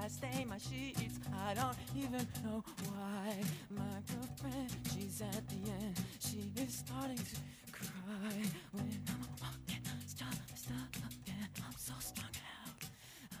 [0.00, 1.18] I stain my sheets.
[1.48, 3.34] I don't even know why.
[3.70, 6.00] My girlfriend, she's at the end.
[6.20, 7.36] She is starting to
[7.72, 8.32] cry
[8.72, 9.82] when I'm walking.
[10.06, 10.90] Stop, stop,
[11.26, 12.84] and I'm so strung out.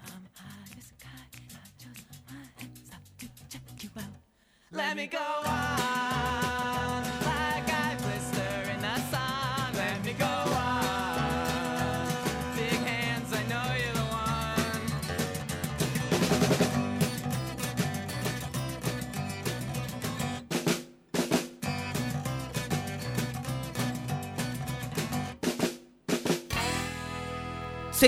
[0.06, 1.34] I'm high as a kite.
[1.54, 4.04] I just might stop to check you out.
[4.72, 5.77] Let me go on,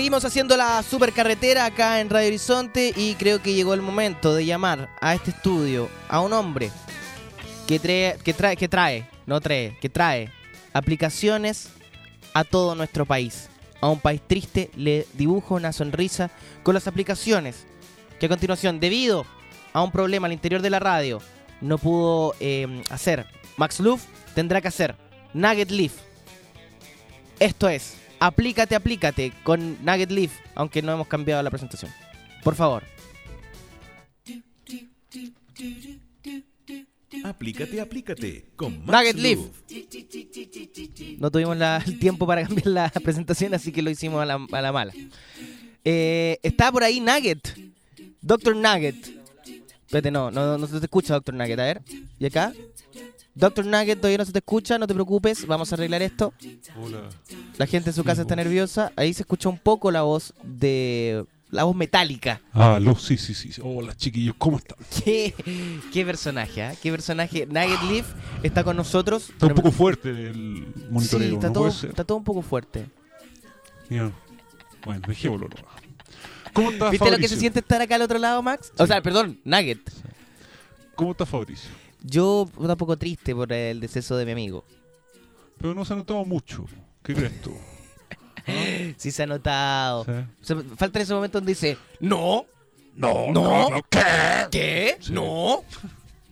[0.01, 4.47] Seguimos haciendo la supercarretera acá en Radio Horizonte y creo que llegó el momento de
[4.47, 6.71] llamar a este estudio a un hombre
[7.67, 10.31] que trae, que trae, que trae, no trae, que trae
[10.73, 11.69] aplicaciones
[12.33, 13.47] a todo nuestro país.
[13.79, 16.31] A un país triste le dibujo una sonrisa
[16.63, 17.67] con las aplicaciones
[18.19, 19.27] que a continuación, debido
[19.71, 21.21] a un problema al interior de la radio,
[21.61, 23.27] no pudo eh, hacer.
[23.55, 24.95] Max Luff tendrá que hacer
[25.35, 25.93] Nugget Leaf.
[27.39, 31.91] Esto es, aplícate, aplícate con Nugget Leaf, aunque no hemos cambiado la presentación.
[32.43, 32.83] Por favor.
[37.25, 39.39] Aplícate, aplícate con Max Nugget Leaf.
[41.19, 44.39] No tuvimos la- el tiempo para cambiar la presentación, así que lo hicimos a la,
[44.51, 44.93] a la mala.
[45.83, 47.57] Eh, está por ahí Nugget.
[48.21, 48.95] Doctor Nugget.
[49.85, 51.59] Espérate, no, no, no se te escucha, Doctor Nugget.
[51.59, 51.81] A ver.
[52.17, 52.53] ¿Y acá?
[53.33, 56.33] Doctor Nugget todavía no se te escucha, no te preocupes, vamos a arreglar esto.
[56.77, 57.09] Hola.
[57.57, 58.91] La gente en su casa está nerviosa.
[58.95, 61.25] Ahí se escucha un poco la voz de.
[61.49, 62.39] La voz metálica.
[62.53, 63.51] Ah, lo, sí, sí, sí.
[63.61, 64.77] Hola, chiquillos, ¿cómo están?
[65.03, 65.33] ¿Qué,
[65.91, 66.73] qué personaje, ¿ah?
[66.81, 67.45] ¿Qué personaje?
[67.45, 68.07] Nugget Leaf
[68.41, 69.29] está con nosotros.
[69.29, 72.85] Está un poco fuerte el monitoreo, Sí, está, ¿no todo, está todo un poco fuerte.
[73.89, 74.11] Ya.
[74.85, 75.49] Bueno, dejémoslo.
[76.53, 78.71] ¿Cómo estás, ¿Viste lo que se siente estar acá al otro lado, Max?
[78.77, 79.79] O sea, perdón, Nugget.
[80.95, 81.69] ¿Cómo estás, Fabricio?
[82.03, 84.63] Yo un poco triste por el deceso de mi amigo.
[85.57, 86.65] Pero no se ha notado mucho.
[87.03, 87.53] ¿Qué crees tú?
[88.97, 90.03] Sí se ha notado.
[90.05, 90.11] Sí.
[90.11, 92.45] O sea, falta en ese momento donde dice, no,
[92.95, 93.99] No, no, no, ¿qué?
[94.49, 94.97] ¿qué?
[94.99, 95.13] Sí.
[95.13, 95.63] No.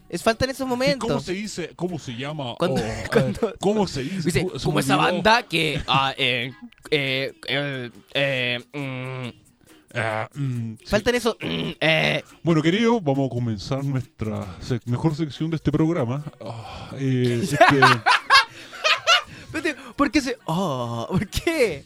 [0.10, 1.08] Es falta en esos ¿Y momentos.
[1.08, 1.72] cómo se dice?
[1.76, 2.56] ¿Cómo se llama?
[2.60, 4.48] Cuando- Oh, ¿Cómo se dice?
[4.64, 5.82] Como esa banda que...
[5.88, 6.52] ah, eh,
[6.90, 9.49] eh, eh, eh, mm,
[9.94, 10.86] Ah, mm, sí.
[10.86, 11.38] Falta en eso...
[11.42, 12.24] mm, eh.
[12.44, 16.24] Bueno, querido, vamos a comenzar nuestra sec- mejor sección de este programa.
[16.42, 17.80] Ah, eh, es que-
[19.46, 20.38] Espérate, ¿Por qué se.?
[20.46, 21.86] Oh, ¿Por qué?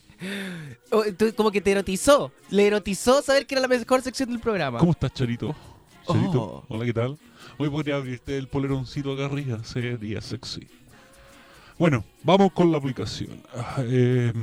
[0.91, 1.03] Oh,
[1.35, 2.31] como que te erotizó.
[2.49, 4.79] Le erotizó saber que era la mejor sección del programa.
[4.79, 5.55] ¿Cómo estás, Charito?
[6.05, 6.65] Charito, Oh.
[6.67, 7.17] hola, ¿qué tal?
[7.57, 10.67] Hoy podría abrirte el poleroncito acá arriba, sería sexy.
[11.79, 13.41] Bueno, vamos con la aplicación.
[13.55, 14.33] Ah, eh,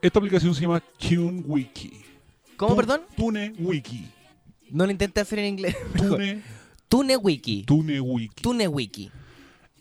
[0.00, 2.04] esta aplicación se llama TuneWiki.
[2.56, 3.00] ¿Cómo, Tu- perdón?
[3.16, 4.06] TuneWiki.
[4.70, 5.76] No lo intenté hacer en inglés.
[5.96, 6.42] Tune,
[6.88, 7.64] TuneWiki.
[7.64, 8.42] TuneWiki.
[8.42, 9.10] TuneWiki.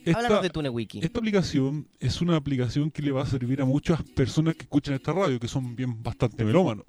[0.05, 0.99] Esta, Háblanos de TuneWiki.
[1.03, 4.93] esta aplicación es una aplicación que le va a servir a muchas personas que escuchan
[4.93, 6.85] esta radio, que son bien bastante melómanos,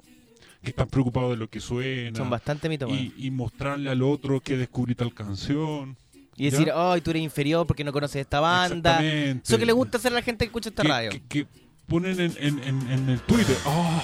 [0.61, 2.15] que están preocupados de lo que suena.
[2.15, 3.01] Son bastante mitómanos.
[3.17, 5.97] y, y mostrarle al otro que descubrí tal canción.
[6.35, 8.99] Y, decir, ay, tú eres inferior porque no conoces esta banda.
[8.99, 9.41] Exactamente.
[9.47, 11.09] Eso que le gusta hacer a la gente que escucha esta que, radio.
[11.09, 11.47] que- que
[11.87, 13.55] ponen en, en- en- en el Twitter.
[13.65, 14.01] ¡Oh!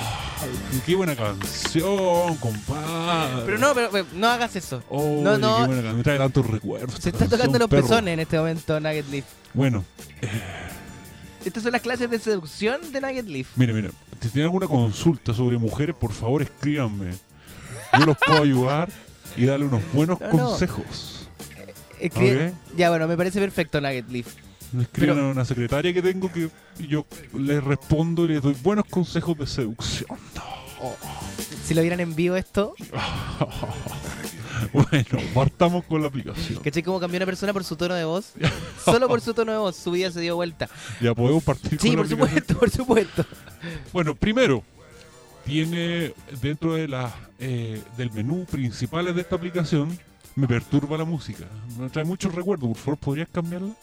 [0.86, 3.44] ¡Qué buena canción, compadre!
[3.46, 4.82] Pero no, pero, pero no hagas eso.
[4.90, 5.58] Oh, no, qué no.
[5.58, 6.96] buena canción, me trae tantos recuerdos.
[7.00, 7.84] Se está tocando los perro.
[7.84, 9.26] pezones en este momento, Nugget Leaf.
[9.54, 9.84] Bueno,
[11.46, 13.48] Estas son las clases de seducción de Nugget Leaf.
[13.58, 13.90] mire, mire.
[14.22, 17.12] Si tienen alguna consulta sobre mujeres, por favor escríbanme.
[18.00, 18.90] Yo los puedo ayudar
[19.36, 20.32] y darle unos buenos No, no.
[20.50, 21.28] consejos.
[22.00, 22.78] Escribe- Ok.
[22.78, 24.28] Ya, bueno, me parece perfecto, Nugget Leaf.
[24.78, 26.50] Me escriben Pero- a una secretaria que tengo que
[26.88, 27.06] yo
[27.38, 30.08] les respondo y les doy buenos consejos de seducción.
[31.66, 32.74] Si lo vieran en vivo esto,
[34.74, 36.62] bueno, partamos con la aplicación.
[36.62, 38.34] ¿cachai cómo cambió una persona por su tono de voz?
[38.84, 40.70] Solo por su tono de voz, su vida se dio vuelta.
[41.02, 42.44] Ya podemos partir Sí, con la por aplicación?
[42.48, 43.26] supuesto, por supuesto.
[43.94, 44.64] Bueno, primero,
[45.46, 49.98] tiene dentro de la, eh, del menú principales de esta aplicación,
[50.36, 51.46] me perturba la música.
[51.80, 52.68] Me trae muchos recuerdos.
[52.70, 53.74] Por favor, ¿podrías cambiarla?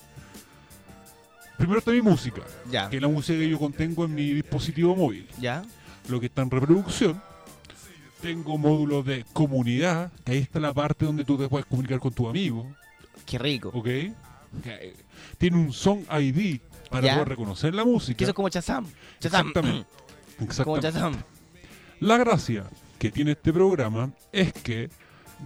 [1.61, 4.97] Primero está mi música, Ya, que es la música que yo contengo en mi dispositivo
[4.97, 5.29] móvil.
[5.39, 5.63] ya.
[6.09, 7.23] Lo que está en reproducción.
[8.23, 12.13] Tengo módulos de comunidad, que ahí está la parte donde tú te puedes comunicar con
[12.13, 12.67] tu amigo.
[13.27, 13.69] Qué rico.
[13.75, 13.85] ¿Ok?
[13.85, 14.95] Que
[15.39, 17.13] Tiene un Song ID para Ya.
[17.15, 18.17] poder reconocer la música.
[18.17, 18.87] Que eso es como Chazam.
[19.21, 19.49] Chazam.
[19.49, 19.87] Exactamente.
[20.41, 20.49] Como
[20.79, 20.93] Exactamente.
[20.93, 21.15] Chazam.
[22.01, 22.65] La gracia
[22.99, 24.89] que tiene este programa es que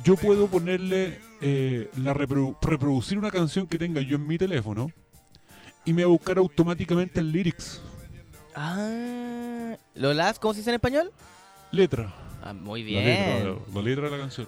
[0.04, 4.90] yo puedo ponerle eh, la reprodu- reproducir una canción que tenga yo en mi teléfono
[5.84, 7.80] y me va a buscar automáticamente el lyrics,
[8.56, 10.38] Ah, ¿lo las?
[10.38, 11.12] ¿Cómo se dice en español?
[11.72, 12.14] letra.
[12.42, 13.58] Ah, muy La letra, bien.
[13.74, 14.46] la letra de la canción.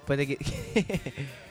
[0.00, 1.04] Espérate que...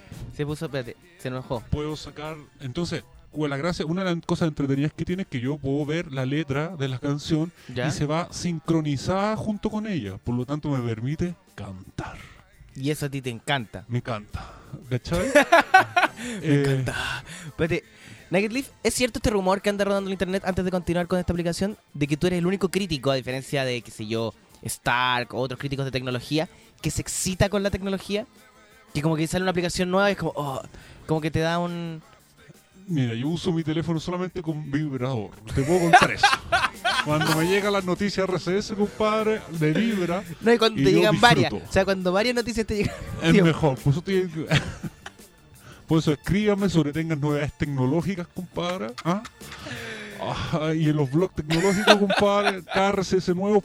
[0.35, 1.61] se puso, espérate, se enojó.
[1.69, 3.03] Puedo sacar, entonces,
[3.35, 6.25] la gracia, una de las cosas entretenidas que tiene es que yo puedo ver la
[6.25, 7.87] letra de la canción ¿Ya?
[7.87, 12.17] y se va sincronizada junto con ella, por lo tanto me permite cantar.
[12.75, 13.85] Y eso a ti te encanta.
[13.89, 14.51] Me encanta.
[14.89, 15.27] ¿Cachai?
[16.41, 17.23] Me Eh, encanta.
[17.45, 17.83] Espérate,
[18.35, 21.17] Naked Leaf, ¿es cierto este rumor que anda rodando en internet antes de continuar con
[21.17, 21.77] esta aplicación?
[21.93, 25.39] De que tú eres el único crítico, a diferencia de, qué sé yo, Stark o
[25.39, 26.49] otros críticos de tecnología,
[26.81, 28.27] que se excita con la tecnología.
[28.93, 30.61] Que como que sale una aplicación nueva y es como, oh,
[31.05, 32.01] como que te da un...
[32.87, 35.31] Mira, yo uso mi teléfono solamente con vibrador.
[35.55, 36.27] Te puedo contar eso.
[37.05, 40.23] Cuando me llegan las noticias RCS, compadre, de vibra.
[40.41, 41.53] No, y cuando y te llegan varias.
[41.53, 42.95] O sea, cuando varias noticias te llegan...
[43.23, 43.77] Es Tío, mejor.
[44.03, 44.45] Tienen que-
[45.87, 48.87] Por eso escríbame sobre tengas novedades tecnológicas, compadre.
[49.03, 49.21] ¿ah?
[50.19, 53.63] Ah, y en los blogs tecnológicos, compadre, RCS nuevo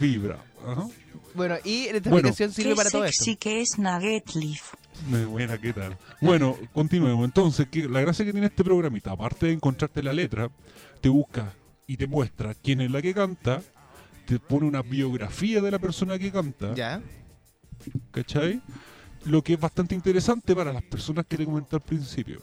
[0.00, 0.38] vibra.
[0.66, 0.86] Ajá.
[1.34, 2.28] Bueno, y esta Bueno.
[2.28, 3.24] aplicación sirve para todo esto.
[3.24, 4.74] sexy que es Nugget Leaf.
[5.08, 5.96] Me- Buena, ¿qué tal?
[6.20, 7.24] Bueno, continuemos.
[7.24, 10.50] Entonces, que la gracia que tiene este programita, aparte de encontrarte la letra,
[11.00, 11.54] te busca
[11.86, 13.62] y te muestra quién es la que canta,
[14.26, 17.00] te pone una biografía de la persona que canta, Ya.
[18.10, 18.60] ¿cachai?
[19.24, 22.40] Lo que es bastante interesante para las personas que te comenté al principio.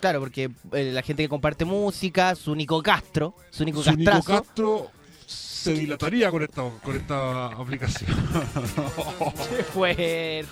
[0.00, 4.22] Claro, porque eh, la gente que comparte música, su Nico Castro, su Nico Su Nico
[4.22, 4.90] Castro
[5.26, 8.10] se dilataría con esta, con esta aplicación.
[9.56, 10.46] Qué fuerte.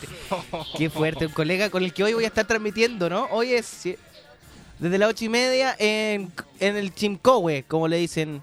[0.77, 1.27] Qué fuerte.
[1.27, 3.27] Un colega con el que hoy voy a estar transmitiendo, ¿no?
[3.31, 3.89] Hoy es
[4.79, 6.31] desde las ocho y media en,
[6.61, 8.43] en el Chimcowe, como le dicen.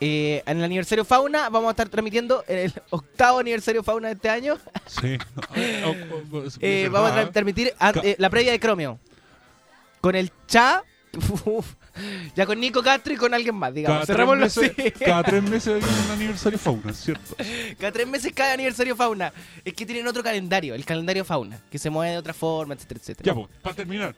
[0.00, 4.14] Eh, en el aniversario Fauna vamos a estar transmitiendo en el octavo aniversario Fauna de
[4.14, 4.56] este año.
[4.86, 5.18] Sí.
[6.60, 7.30] Eh, Es vamos a verdad.
[7.30, 8.98] tra- transmitir a- Ca- eh, la previa de Cromio.
[10.00, 10.82] Con el Cha.
[11.46, 11.74] uf,
[12.36, 14.06] ya con Nico Castro y con alguien más, digamos.
[14.06, 17.34] Cada tres, meses, cada tres meses hay un aniversario fauna, ¿cierto?
[17.78, 19.32] Cada tres meses cada aniversario fauna.
[19.64, 23.00] Es que tienen otro calendario, el calendario fauna, que se mueve de otra forma, etcétera,
[23.00, 23.26] etcétera.
[23.26, 24.14] Ya, pues, para terminar.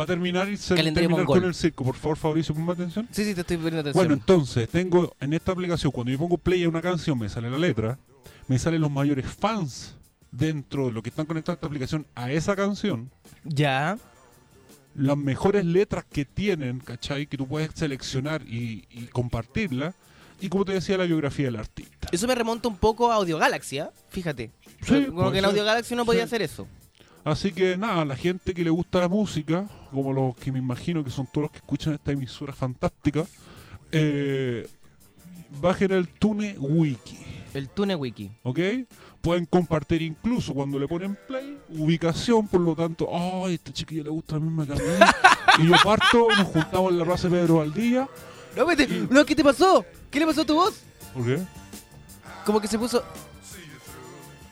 [0.00, 1.26] Para terminar y se- terminar mongol.
[1.40, 3.06] con el circo, por favor, Fabricio, ponme atención.
[3.12, 4.00] Sí, sí, te estoy poniendo atención.
[4.02, 7.50] Bueno, entonces, tengo en esta aplicación, cuando yo pongo play a una canción, me sale
[7.50, 7.98] la letra,
[8.48, 9.94] me salen los mayores fans
[10.32, 13.10] dentro de lo que están conectados a esta aplicación a esa canción,
[13.44, 13.98] ya.
[14.94, 17.26] las mejores letras que tienen, ¿cachai?
[17.26, 19.94] Que tú puedes seleccionar y, y compartirla.
[20.40, 22.08] Y como te decía, la biografía del artista.
[22.10, 23.90] Eso me remonta un poco a Audio Galaxy, ¿ah?
[24.08, 24.50] Fíjate.
[24.82, 25.44] Sí, Como que en.
[25.44, 26.24] Audio Galaxy no podía Sí.
[26.24, 26.66] hacer eso.
[27.24, 31.04] Así que nada, la gente que le gusta la música, como los que me imagino
[31.04, 33.24] que son todos los que escuchan esta emisora fantástica,
[33.92, 34.66] eh,
[35.60, 37.18] bajen el Tune Wiki.
[37.52, 38.30] El Tune Wiki.
[38.42, 38.58] ¿Ok?
[39.20, 44.04] Pueden compartir incluso cuando le ponen play, ubicación, por lo tanto, ay, a este chiquillo
[44.04, 44.82] le gusta la misma que a mí.
[45.64, 48.08] y yo parto, nos juntamos en la plaza de Pedro Valdía.
[48.56, 48.86] No, vete.
[49.10, 49.84] no, ¿qué te pasó?
[50.10, 50.82] ¿Qué le pasó a tu voz?
[51.12, 51.38] ¿Por qué?
[52.46, 53.04] Como que se puso.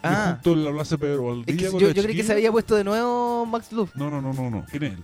[0.03, 0.39] Ah.
[0.43, 3.91] Pedro yo, yo creí que se había puesto de nuevo Max Luz.
[3.95, 4.65] No, no, no, no, no.
[4.71, 5.03] ¿Quién es él?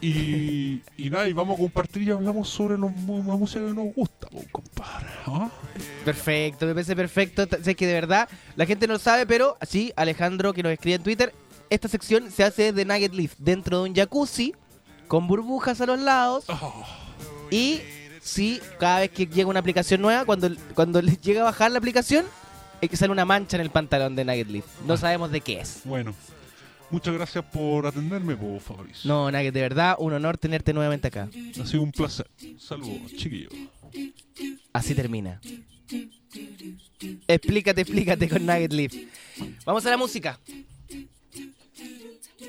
[0.00, 3.94] Y, y nada, y vamos a compartir y hablamos sobre los, la música que nos
[3.94, 5.06] gusta, compadre.
[5.26, 5.48] ¿ah?
[6.04, 7.46] Perfecto, me parece perfecto.
[7.62, 10.96] Sé que de verdad la gente no lo sabe, pero sí, Alejandro que nos escribe
[10.96, 11.34] en Twitter,
[11.70, 14.54] esta sección se hace de Nugget Leaf dentro de un jacuzzi
[15.08, 16.44] con burbujas a los lados.
[17.50, 17.80] Y
[18.20, 21.78] sí, cada vez que llega una aplicación nueva, cuando, cuando le llega a bajar la
[21.78, 22.26] aplicación,
[22.84, 24.64] es que sale una mancha en el pantalón de Nugget Leaf.
[24.86, 25.82] No sabemos de qué es.
[25.84, 26.14] Bueno,
[26.90, 29.08] muchas gracias por atenderme, po, Fabricio.
[29.08, 31.28] No, Nugget, de verdad, un honor tenerte nuevamente acá.
[31.60, 32.30] Ha sido un placer.
[32.58, 33.52] Saludos, chiquillos.
[34.72, 35.40] Así termina.
[37.28, 38.94] Explícate, explícate con Nugget Leaf.
[39.64, 40.38] Vamos a la música.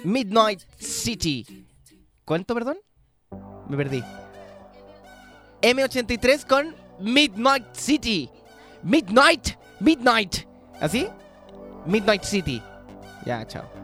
[0.04, 1.66] Midnight City.
[2.24, 2.78] ¿Cuánto, perdón?
[3.70, 4.04] Me perdí.
[5.62, 8.30] M83 con Midnight City.
[8.84, 10.46] Midnight, Midnight.
[10.80, 11.08] ¿Así?
[11.86, 12.62] Midnight City.
[13.26, 13.75] Ya, chao.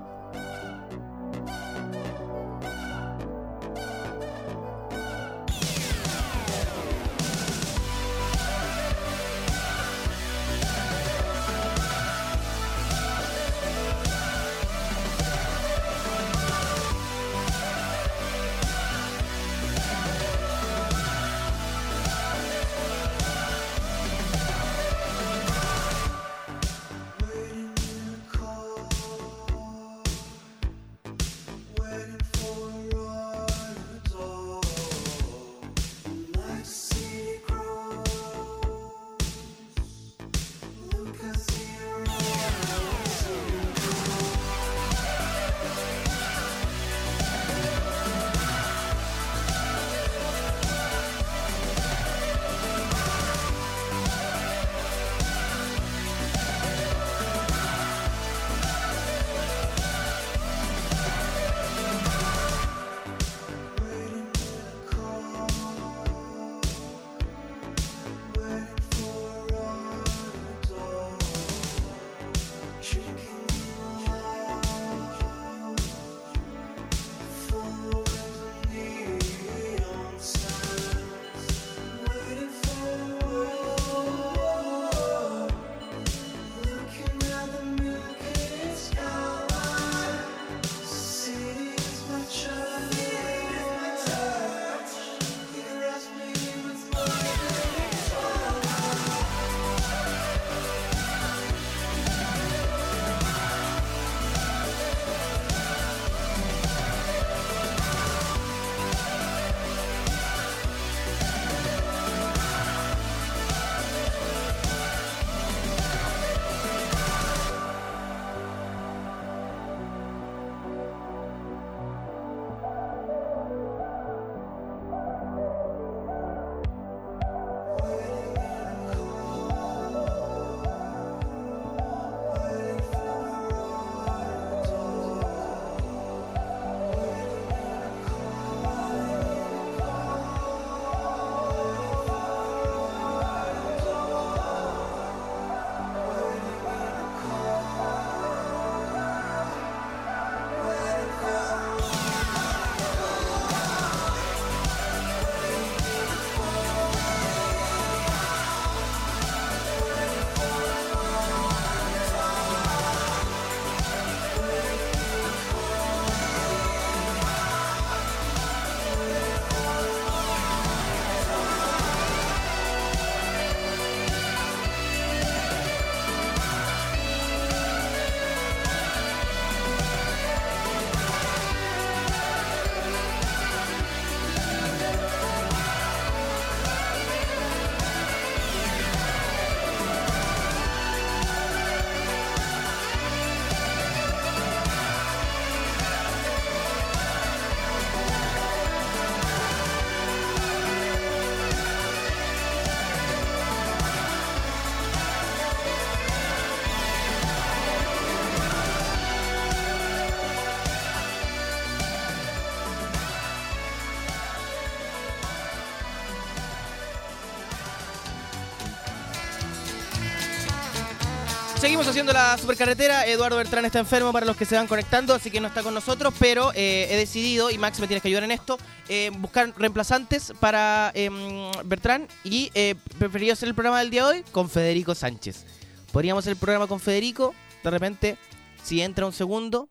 [221.81, 223.07] Seguimos haciendo la supercarretera.
[223.07, 225.73] Eduardo Bertrán está enfermo para los que se van conectando, así que no está con
[225.73, 226.13] nosotros.
[226.19, 230.31] Pero eh, he decidido, y Max me tienes que ayudar en esto, eh, buscar reemplazantes
[230.39, 232.07] para em, Bertrán.
[232.23, 235.43] Y eh, preferido hacer el programa del día de hoy con Federico Sánchez.
[235.91, 237.33] Podríamos hacer el programa con Federico.
[237.63, 238.15] De repente,
[238.61, 239.67] si entra un segundo.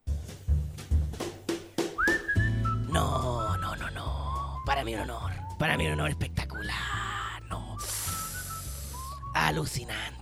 [2.89, 4.57] No, no, no, no.
[4.67, 5.31] Para mí un honor.
[5.61, 6.75] Para mí un honor espectacular.
[9.33, 10.20] Alucinante.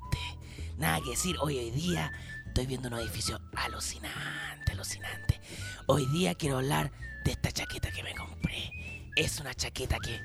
[0.79, 1.37] Nada que decir.
[1.41, 2.13] Hoy, hoy día
[2.47, 5.41] estoy viendo un edificio alucinante, alucinante.
[5.87, 6.93] Hoy día quiero hablar
[7.25, 9.11] de esta chaqueta que me compré.
[9.17, 10.21] Es una chaqueta que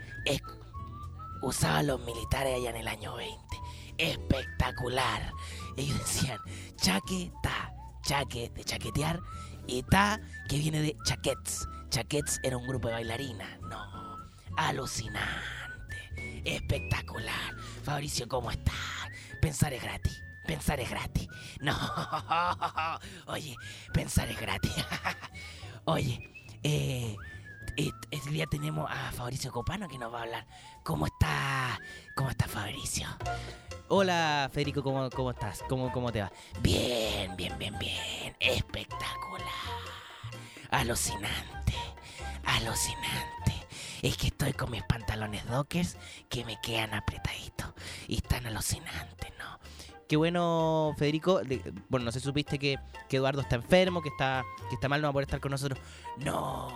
[1.42, 3.36] usaban los militares allá en el año 20.
[3.98, 5.32] Espectacular.
[5.76, 6.40] Ellos decían
[6.76, 7.74] chaqueta,
[8.04, 9.20] chaque de chaquetear
[9.66, 11.68] y ta que viene de chaquets.
[11.90, 13.60] Chaquets era un grupo de bailarinas.
[13.62, 14.20] No,
[14.56, 15.24] alucinante,
[16.46, 17.56] espectacular.
[17.84, 18.76] Fabricio, ¿cómo estás?
[19.42, 20.23] Pensar es gratis.
[20.46, 21.28] Pensar es gratis.
[21.62, 21.78] No.
[23.28, 23.56] Oye,
[23.94, 24.74] pensar es gratis.
[25.86, 26.30] Oye,
[26.62, 27.16] eh,
[27.78, 27.92] eh,
[28.30, 30.48] día tenemos a Fabricio Copano que nos va a hablar.
[30.84, 31.80] ¿Cómo está?
[32.16, 33.08] ¿Cómo está Fabricio?
[33.88, 35.64] Hola Federico, ¿cómo, cómo estás?
[35.70, 36.32] ¿Cómo, ¿Cómo te va?
[36.62, 38.36] Bien, bien, bien, bien.
[38.40, 39.48] Espectacular.
[40.72, 41.76] Alucinante.
[42.46, 43.54] Alucinante.
[44.02, 45.98] Es que estoy con mis pantalones dockers
[46.30, 47.74] que me quedan apretaditos.
[48.08, 49.60] Y están alucinantes, ¿no?
[50.08, 51.40] Qué bueno, Federico.
[51.44, 52.78] de- bueno, no sé supiste que,
[53.10, 55.52] que Eduardo está enfermo, que está, que está mal, no va a poder estar con
[55.52, 55.80] nosotros.
[56.18, 56.72] No.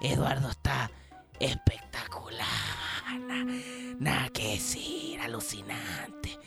[0.00, 0.90] Eduardo está
[1.40, 2.46] espectacular.
[3.26, 3.46] Na-
[3.98, 6.38] Nada que decir, alucinante.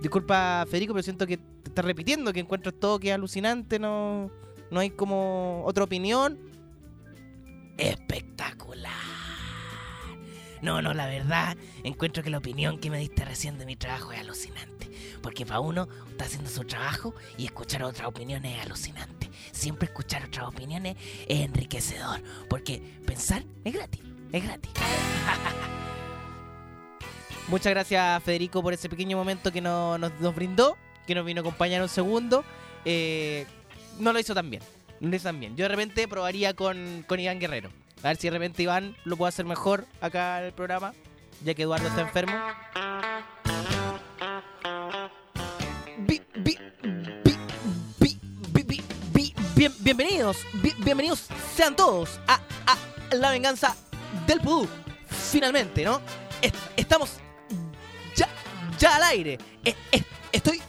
[0.00, 4.30] Disculpa, Federico, pero siento que te estás repitiendo, que encuentras todo que es alucinante, no,
[4.70, 6.38] no hay como otra opinión.
[7.76, 8.92] Espectacular.
[10.62, 14.12] No, no, la verdad, encuentro que la opinión que me diste recién de mi trabajo
[14.12, 14.90] es alucinante.
[15.22, 19.30] Porque para uno está haciendo su trabajo y escuchar otras opiniones es alucinante.
[19.52, 20.96] Siempre escuchar otras opiniones
[21.26, 22.20] es enriquecedor.
[22.48, 24.00] Porque pensar es gratis,
[24.32, 24.70] es gratis.
[27.48, 31.40] Muchas gracias, Federico, por ese pequeño momento que no- nos, nos brindó, que nos vino
[31.40, 32.44] a acompañar un segundo.
[32.84, 33.46] Eh,
[33.98, 34.62] no lo hizo tan bien.
[35.00, 35.56] No lo hizo tan bien.
[35.56, 37.70] Yo de repente probaría con, con Iván Guerrero.
[38.02, 40.94] A ver si de repente Iván lo puede hacer mejor acá en el programa,
[41.44, 42.32] ya que Eduardo está enfermo.
[45.98, 46.58] Bi- bi-
[47.24, 47.38] bi-
[47.98, 48.18] bi-
[48.52, 48.82] bi- bi-
[49.12, 51.26] bi- bien- bienvenidos, bi- bienvenidos
[51.56, 52.40] sean todos a,
[53.12, 53.74] La Venganza
[54.26, 54.68] del Pudú.
[55.30, 56.00] Finalmente, ¿no?
[56.40, 57.14] Est- estamos
[58.14, 58.28] ya,
[58.78, 59.38] ya al aire.
[59.64, 59.74] E-
[60.30, 60.62] estoy,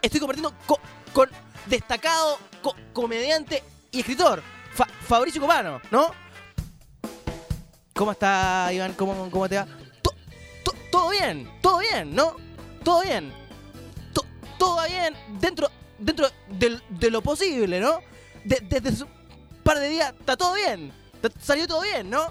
[0.00, 0.80] estoy compartiendo co-
[1.12, 1.28] con
[1.66, 6.12] destacado co- comediante y escritor, Fa- Fabricio Copano, ¿no?
[8.00, 8.94] ¿Cómo está, Iván?
[8.94, 9.66] ¿Cómo, cómo te va?
[10.00, 10.14] To-
[10.64, 12.34] to- todo bien, todo bien, ¿no?
[12.82, 13.30] Todo bien.
[14.14, 14.24] To-
[14.58, 18.00] todo va bien dentro, dentro del- de lo posible, ¿no?
[18.42, 19.10] De- Desde un
[19.62, 20.90] par de días está todo bien.
[21.42, 22.28] Salió todo bien, ¿no?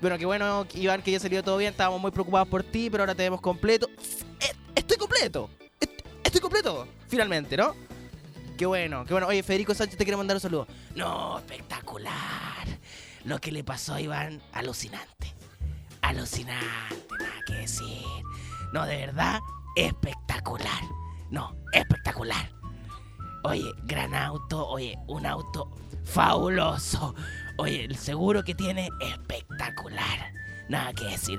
[0.00, 1.72] Bueno, qué bueno, Iván, que ya salió todo bien.
[1.72, 3.88] Estábamos muy preocupados por ti, pero ahora te vemos completo.
[4.38, 5.50] Eh, Estoy completo.
[5.80, 7.74] Est- Estoy completo, finalmente, ¿no?
[8.56, 9.26] Qué bueno, qué bueno.
[9.26, 10.68] Oye, Federico Sánchez te quiere mandar un saludo.
[10.94, 12.12] No, espectacular.
[13.24, 15.34] Lo que le pasó a Iván, alucinante.
[16.02, 18.02] Alucinante, nada que decir.
[18.72, 19.40] No, de verdad,
[19.76, 20.80] espectacular.
[21.30, 22.50] No, espectacular.
[23.44, 25.70] Oye, gran auto, oye, un auto
[26.04, 27.14] fabuloso.
[27.58, 30.32] Oye, el seguro que tiene, espectacular.
[30.68, 31.38] Nada que decir.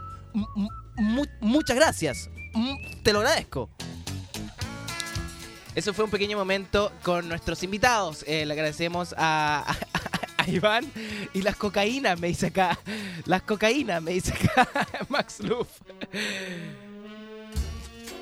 [1.41, 2.29] Muchas gracias.
[3.03, 3.69] Te lo agradezco.
[5.75, 8.23] Eso fue un pequeño momento con nuestros invitados.
[8.27, 9.65] Eh, le agradecemos a-
[10.47, 10.85] Iván
[11.33, 12.77] y las cocaínas, me dice acá.
[13.25, 14.67] Las cocaínas, me dice acá
[15.09, 15.67] Max Luff.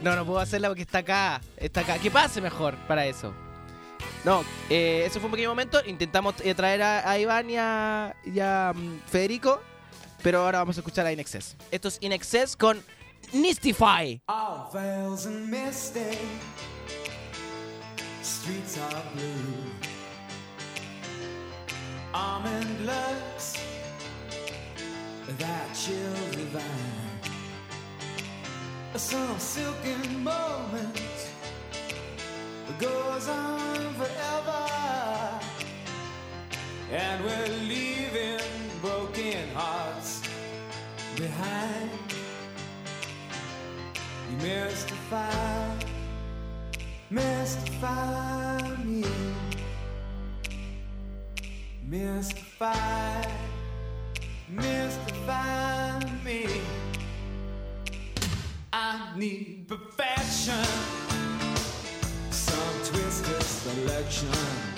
[0.02, 1.42] No, no puedo hacerla porque está acá.
[1.58, 2.00] Está acá.
[2.00, 3.34] Que pase mejor para eso.
[4.24, 5.80] No, eh, eso fue un pequeño momento.
[5.86, 9.62] Intentamos eh, traer a, a Iván y a, y a, mm, Federico.
[10.22, 11.56] Pero ahora vamos a escuchar a Inexcess.
[11.72, 12.84] Esto es Inexcess con
[13.34, 14.22] Nistify.
[14.28, 16.18] All veils and misty,
[18.22, 19.81] streets are blue.
[22.14, 23.56] Almond looks,
[25.38, 26.62] that chill divine.
[28.96, 31.30] Some silken moment
[32.80, 35.40] goes on forever,
[36.92, 38.42] and we're leaving
[38.82, 40.22] broken hearts
[41.16, 41.92] behind.
[44.30, 45.76] You mystify,
[47.10, 49.06] mystify me.
[51.92, 53.22] Mystify,
[54.48, 56.48] mystify me.
[58.72, 60.64] I need perfection,
[62.30, 64.71] some twisted selection.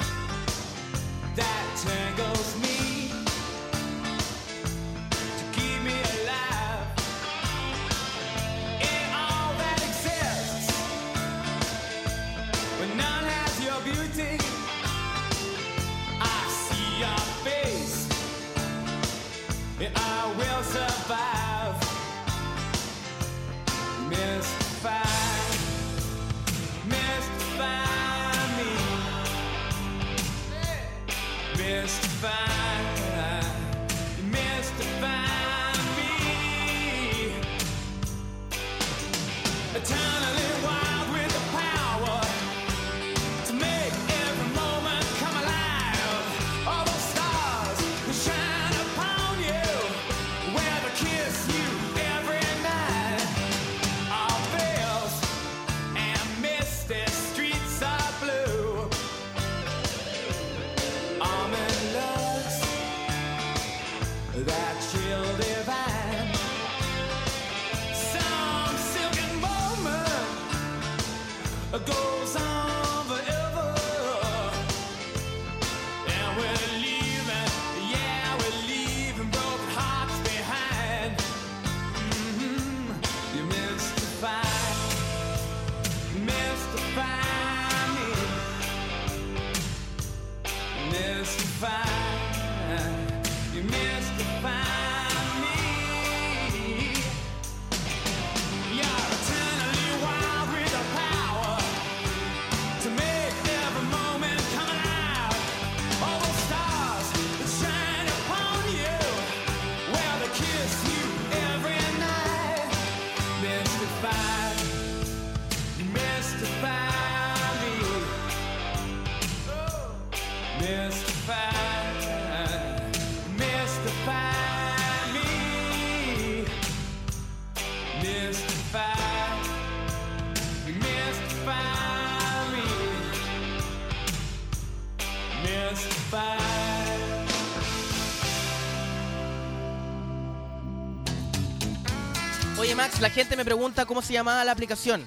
[143.03, 145.05] La gente me pregunta cómo se llamaba la aplicación.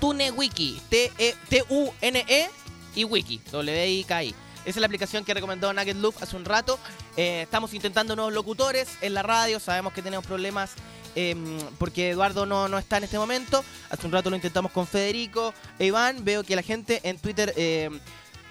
[0.00, 0.80] TuneWiki.
[0.88, 2.50] T-U-N-E
[2.96, 3.40] y Wiki.
[3.52, 4.28] W-I-K-I.
[4.64, 6.78] Esa es la aplicación que recomendó Nugget Loop hace un rato.
[7.18, 9.60] Eh, estamos intentando nuevos locutores en la radio.
[9.60, 10.70] Sabemos que tenemos problemas
[11.14, 13.62] em, porque Eduardo no, no está en este momento.
[13.90, 16.24] Hace un rato lo intentamos con Federico e Iván.
[16.24, 18.00] Veo que la gente en Twitter em,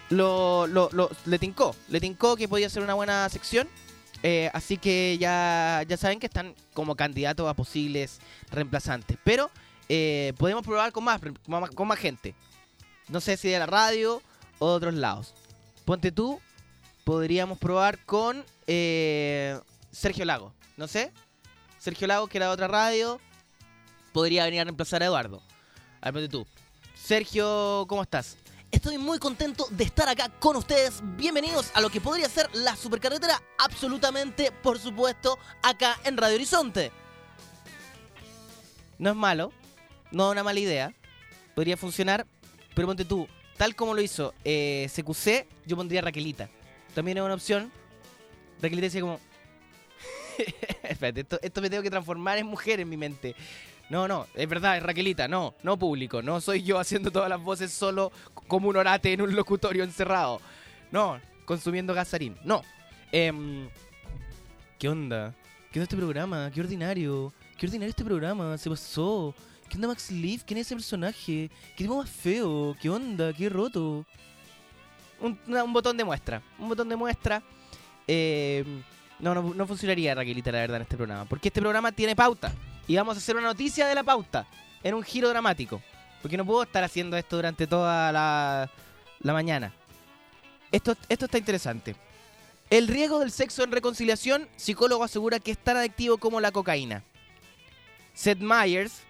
[0.10, 1.76] lo, lo- lo- le tincó.
[1.88, 3.68] Le tincó que podía ser una buena sección.
[4.22, 8.20] Eh, así que ya, ya saben que están como candidatos a posibles
[8.52, 9.18] reemplazantes.
[9.24, 9.50] Pero
[9.88, 11.22] eh, podemos probar con más,
[11.76, 12.36] con más, gente.
[13.08, 14.22] No sé si de la radio
[14.60, 15.34] o de otros lados.
[15.86, 16.40] Ponte tú,
[17.04, 19.60] podríamos probar con eh,
[19.92, 20.54] Sergio Lago.
[20.78, 21.12] No sé.
[21.80, 23.20] Sergio Lago, que era de otra radio,
[24.12, 25.42] podría venir a reemplazar a Eduardo.
[26.02, 26.46] A ver, ponte tú.
[26.94, 28.38] Sergio, ¿cómo estás?
[28.72, 31.02] Estoy muy contento de estar acá con ustedes.
[31.18, 36.92] Bienvenidos a lo que podría ser la supercarretera, absolutamente, por supuesto, acá en Radio Horizonte.
[39.00, 39.52] No es malo,
[40.12, 40.94] no es una mala idea,
[41.56, 42.28] podría funcionar,
[42.76, 46.48] pero ponte tú, tal como lo hizo eh, CQC, yo pondría Raquelita.
[46.94, 47.72] También es una opción.
[48.62, 49.20] Raquelita decía como...
[50.84, 53.36] Espérate, esto, esto me tengo que transformar en mujer en mi mente.
[53.90, 57.42] No, no, es verdad, es Raquelita, no, no público, no soy yo haciendo todas las
[57.42, 58.12] voces solo
[58.50, 60.42] como un orate en un locutorio encerrado.
[60.92, 62.64] No, consumiendo gasarín, no.
[63.14, 63.70] Em,
[64.78, 65.34] ¿Qué onda?
[65.72, 66.52] ¿Qué onda este programa?
[66.54, 67.32] ¿Qué ordinario?
[67.58, 68.58] ¿Qué ordinario este programa?
[68.58, 69.34] Se pasó.
[69.70, 70.44] ¿Qué onda Max Leaf?
[70.44, 71.50] ¿Quién es ese personaje?
[71.78, 72.76] ¿Qué tipo más feo?
[72.82, 73.32] ¿Qué onda?
[73.32, 74.06] ¿Qué roto?
[75.22, 75.38] Un,
[75.72, 76.42] botón de muestra.
[76.58, 77.44] Un botón de muestra.
[78.08, 78.64] Eh,
[79.20, 81.26] no, no, no funcionaría, Raquelita, la verdad, en este programa.
[81.26, 82.52] Porque este programa tiene pauta.
[82.88, 84.48] Y vamos a hacer una noticia de la pauta.
[84.82, 85.82] En un giro dramático.
[86.22, 88.70] Porque no puedo estar haciendo esto durante toda la,
[89.20, 89.74] la mañana.
[90.72, 91.96] Esto, esto está interesante.
[92.70, 97.04] El riesgo del sexo en reconciliación, psicólogo asegura que es tan adictivo como la cocaína.
[98.14, 99.02] Seth Myers,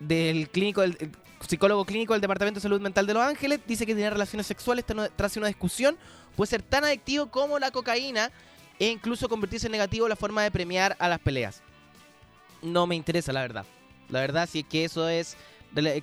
[0.00, 1.12] del clínico del, el
[1.46, 4.84] psicólogo clínico del Departamento de Salud Mental de Los Ángeles, dice que tener relaciones sexuales
[4.84, 5.96] tras una discusión
[6.34, 8.30] puede ser tan adictivo como la cocaína
[8.78, 11.62] e incluso convertirse en negativo la forma de premiar a las peleas.
[12.62, 13.64] No me interesa, la verdad.
[14.08, 15.36] La verdad, si es que eso es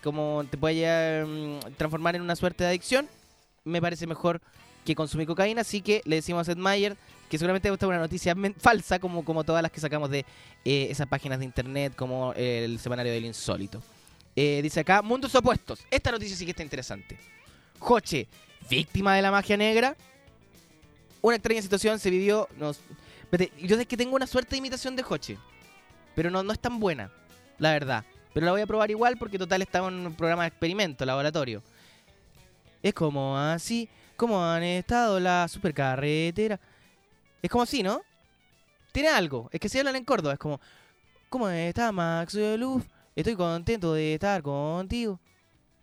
[0.01, 3.07] como te puede mm, transformar en una suerte de adicción,
[3.63, 4.41] me parece mejor
[4.85, 5.61] que consumir cocaína.
[5.61, 6.97] Así que le decimos a Seth Meyer
[7.29, 10.25] que seguramente esta es una noticia falsa, como, como todas las que sacamos de
[10.65, 13.81] eh, esas páginas de internet, como el semanario del insólito.
[14.35, 15.79] Eh, dice acá, mundos opuestos.
[15.89, 17.17] Esta noticia sí que está interesante.
[17.79, 18.27] Joche,
[18.69, 19.95] víctima de la magia negra.
[21.21, 22.47] Una extraña situación se vivió.
[22.57, 22.79] Nos...
[23.59, 25.37] Yo sé que tengo una suerte de imitación de Joche,
[26.15, 27.11] pero no, no es tan buena,
[27.57, 28.05] la verdad.
[28.33, 31.61] Pero la voy a probar igual porque total estamos en un programa de experimento, laboratorio.
[32.81, 36.59] Es como así, como han estado la supercarretera.
[37.41, 38.01] Es como así, ¿no?
[38.91, 39.49] Tiene algo.
[39.51, 40.59] Es que si hablan en Córdoba, es como,
[41.29, 42.83] ¿cómo está Max Luz?
[43.15, 45.19] Estoy contento de estar contigo.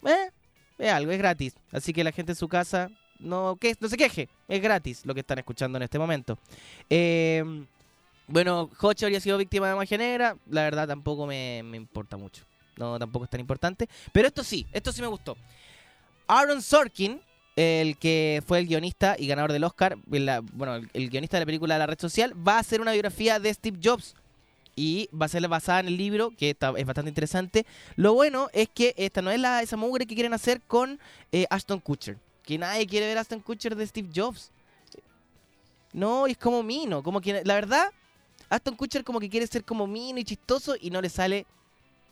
[0.05, 0.31] ¿Eh?
[0.79, 1.55] Es algo, es gratis.
[1.71, 4.29] Así que la gente en su casa no, que, no se queje.
[4.49, 6.39] Es gratis lo que están escuchando en este momento.
[6.89, 7.45] Eh,
[8.31, 10.37] bueno, Hoche habría sido víctima de magia negra.
[10.49, 12.45] La verdad tampoco me, me importa mucho.
[12.77, 13.89] No, tampoco es tan importante.
[14.13, 15.37] Pero esto sí, esto sí me gustó.
[16.27, 17.21] Aaron Sorkin,
[17.57, 21.77] el que fue el guionista y ganador del Oscar, bueno, el, guionista de la película
[21.77, 24.15] La Red Social, va a hacer una biografía de Steve Jobs.
[24.77, 27.67] Y va a ser basada en el libro, que es bastante interesante.
[27.97, 30.99] Lo bueno es que esta no es la, esa mugre que quieren hacer con
[31.33, 32.17] eh, Ashton Kutcher.
[32.45, 34.53] Que nadie quiere ver a Ashton Kutcher de Steve Jobs.
[35.93, 37.03] No, es como Mino.
[37.03, 37.91] Como que, la verdad,
[38.51, 41.47] Aston Kutcher como que quiere ser como Mino y chistoso y no le sale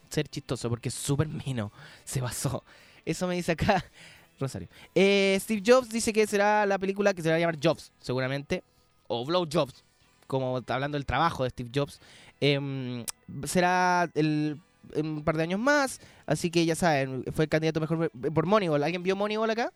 [0.09, 1.70] ser chistoso porque es súper Mino.
[2.05, 2.64] Se basó.
[3.05, 3.84] Eso me dice acá
[4.41, 4.68] Rosario.
[4.95, 8.62] Eh, Steve Jobs dice que será la película que se va a llamar Jobs, seguramente.
[9.09, 9.84] O Blow Jobs,
[10.26, 12.01] como hablando del trabajo de Steve Jobs.
[12.41, 13.05] Em,
[13.45, 14.61] será el,
[14.95, 16.01] un par de años más.
[16.26, 18.84] Así que ya saben, fue el candidato mejor por Moneyball.
[18.84, 19.72] ¿Alguien vio Moneyball acá?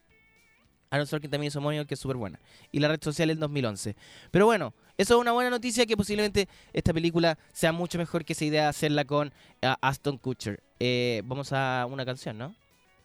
[0.93, 2.38] Aaron Sorkin también hizo Moneyball, que es súper buena.
[2.70, 3.97] Y la red social el 2011.
[4.30, 8.34] Pero bueno, eso es una buena noticia que posiblemente esta película sea mucho mejor que
[8.34, 9.32] esa idea de hacerla con
[9.62, 10.62] ah, Aston Kutcher.
[10.80, 12.55] Eh, vamos a una canción, ¿no?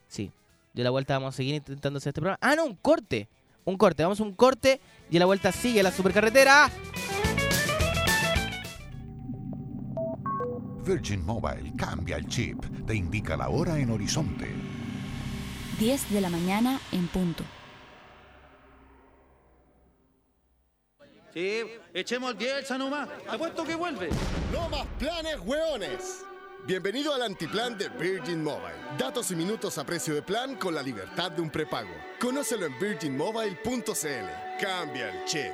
[0.10, 0.34] Sí.
[0.74, 2.38] De la vuelta vamos a seguir intentando hacer este programa.
[2.42, 3.30] Ah, no, un corte.
[3.64, 4.04] Un corte.
[4.04, 6.70] Vamos a un corte y a la vuelta sigue la supercarretera.
[10.86, 12.66] Virgin Mobile cambia el chip.
[12.86, 14.54] Te indica la hora en horizonte.
[15.80, 17.46] 10 de la mañana en punto.
[21.38, 23.08] Sí, echemos el Bielsa nomás.
[23.30, 24.10] Apuesto que vuelve.
[24.52, 26.24] No más planes, hueones.
[26.66, 28.74] Bienvenido al antiplan de Virgin Mobile.
[28.98, 31.94] Datos y minutos a precio de plan con la libertad de un prepago.
[32.20, 34.60] Conócelo en virginmobile.cl.
[34.60, 35.52] Cambia el chip.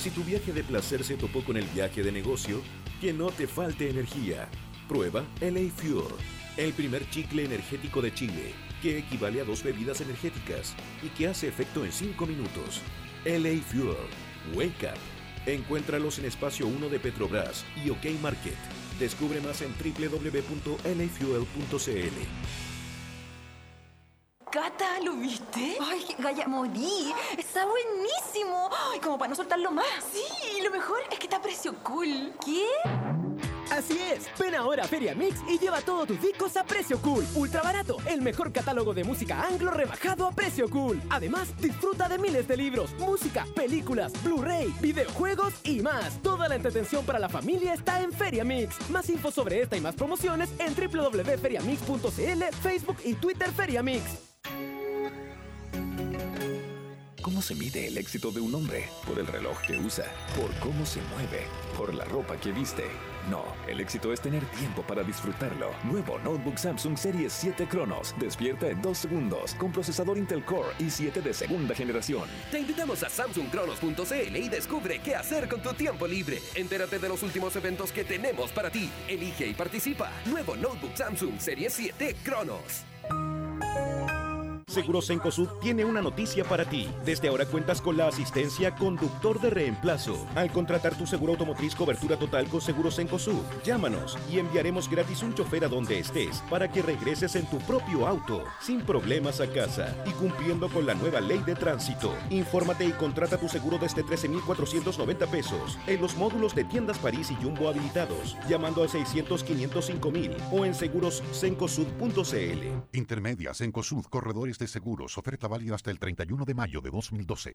[0.00, 2.60] Si tu viaje de placer se topó con el viaje de negocio,
[3.00, 4.48] que no te falte energía.
[4.88, 6.12] Prueba LA Fuel,
[6.56, 11.48] el primer chicle energético de Chile, que equivale a dos bebidas energéticas y que hace
[11.48, 12.80] efecto en 5 minutos.
[13.24, 13.96] LA Fuel,
[14.54, 14.98] Wake Up.
[15.44, 18.54] Encuéntralos en Espacio 1 de Petrobras y OK Market.
[19.00, 20.86] Descubre más en www.lafuel.cl.
[24.52, 25.76] Cata, ¿lo viste?
[25.80, 27.12] Ay, Gaya, morí.
[27.36, 28.70] Está buenísimo.
[28.92, 29.86] Ay, como para no soltarlo más.
[30.12, 30.22] Sí,
[30.58, 32.32] y lo mejor es que está a precio cool.
[32.44, 32.66] ¿Qué?
[33.70, 37.24] Así es, ven ahora a Feria Mix y lleva todos tus discos a precio cool.
[37.34, 41.00] Ultra barato, el mejor catálogo de música anglo rebajado a precio cool.
[41.10, 46.22] Además, disfruta de miles de libros, música, películas, Blu-ray, videojuegos y más.
[46.22, 48.88] Toda la entretención para la familia está en Feria Mix.
[48.90, 54.02] Más info sobre esta y más promociones en www.feriamix.cl, Facebook y Twitter Feria Mix.
[57.22, 58.88] ¿Cómo se mide el éxito de un hombre?
[59.04, 60.04] Por el reloj que usa,
[60.36, 61.44] por cómo se mueve,
[61.76, 62.84] por la ropa que viste.
[63.30, 65.70] No, el éxito es tener tiempo para disfrutarlo.
[65.84, 68.14] Nuevo Notebook Samsung Series 7 Cronos.
[68.18, 72.28] Despierta en 2 segundos con procesador Intel Core i7 de segunda generación.
[72.50, 76.40] Te invitamos a samsungcronos.cl y descubre qué hacer con tu tiempo libre.
[76.54, 78.90] Entérate de los últimos eventos que tenemos para ti.
[79.08, 80.10] Elige y participa.
[80.26, 82.84] Nuevo Notebook Samsung Serie 7 Cronos.
[84.76, 86.86] Seguros Encosud tiene una noticia para ti.
[87.02, 90.26] Desde ahora cuentas con la asistencia conductor de reemplazo.
[90.34, 95.32] Al contratar tu seguro automotriz cobertura total con Seguros Encosud, llámanos y enviaremos gratis un
[95.32, 99.96] chofer a donde estés para que regreses en tu propio auto, sin problemas a casa
[100.04, 102.14] y cumpliendo con la nueva ley de tránsito.
[102.28, 107.34] Infórmate y contrata tu seguro desde 13,490 pesos en los módulos de tiendas París y
[107.36, 112.66] Jumbo habilitados, llamando al 600 505 mil o en segurosencosud.cl.
[112.92, 115.18] Intermedias en COSUD, corredores de seguros.
[115.18, 117.54] Oferta válida hasta el 31 de mayo de 2012.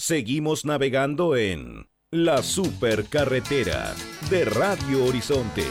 [0.00, 3.94] Seguimos navegando en la supercarretera
[4.30, 5.66] de Radio Horizonte.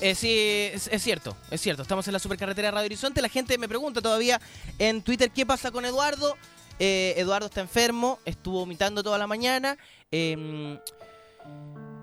[0.00, 1.82] Eh, sí, es, cierto, es cierto.
[1.82, 3.20] Estamos en la supercarretera Radio Horizonte.
[3.20, 4.40] La gente me pregunta todavía
[4.78, 6.36] en Twitter qué pasa con Eduardo.
[6.78, 9.76] Eh, Eduardo está enfermo, estuvo vomitando toda la mañana.
[10.12, 10.78] eh,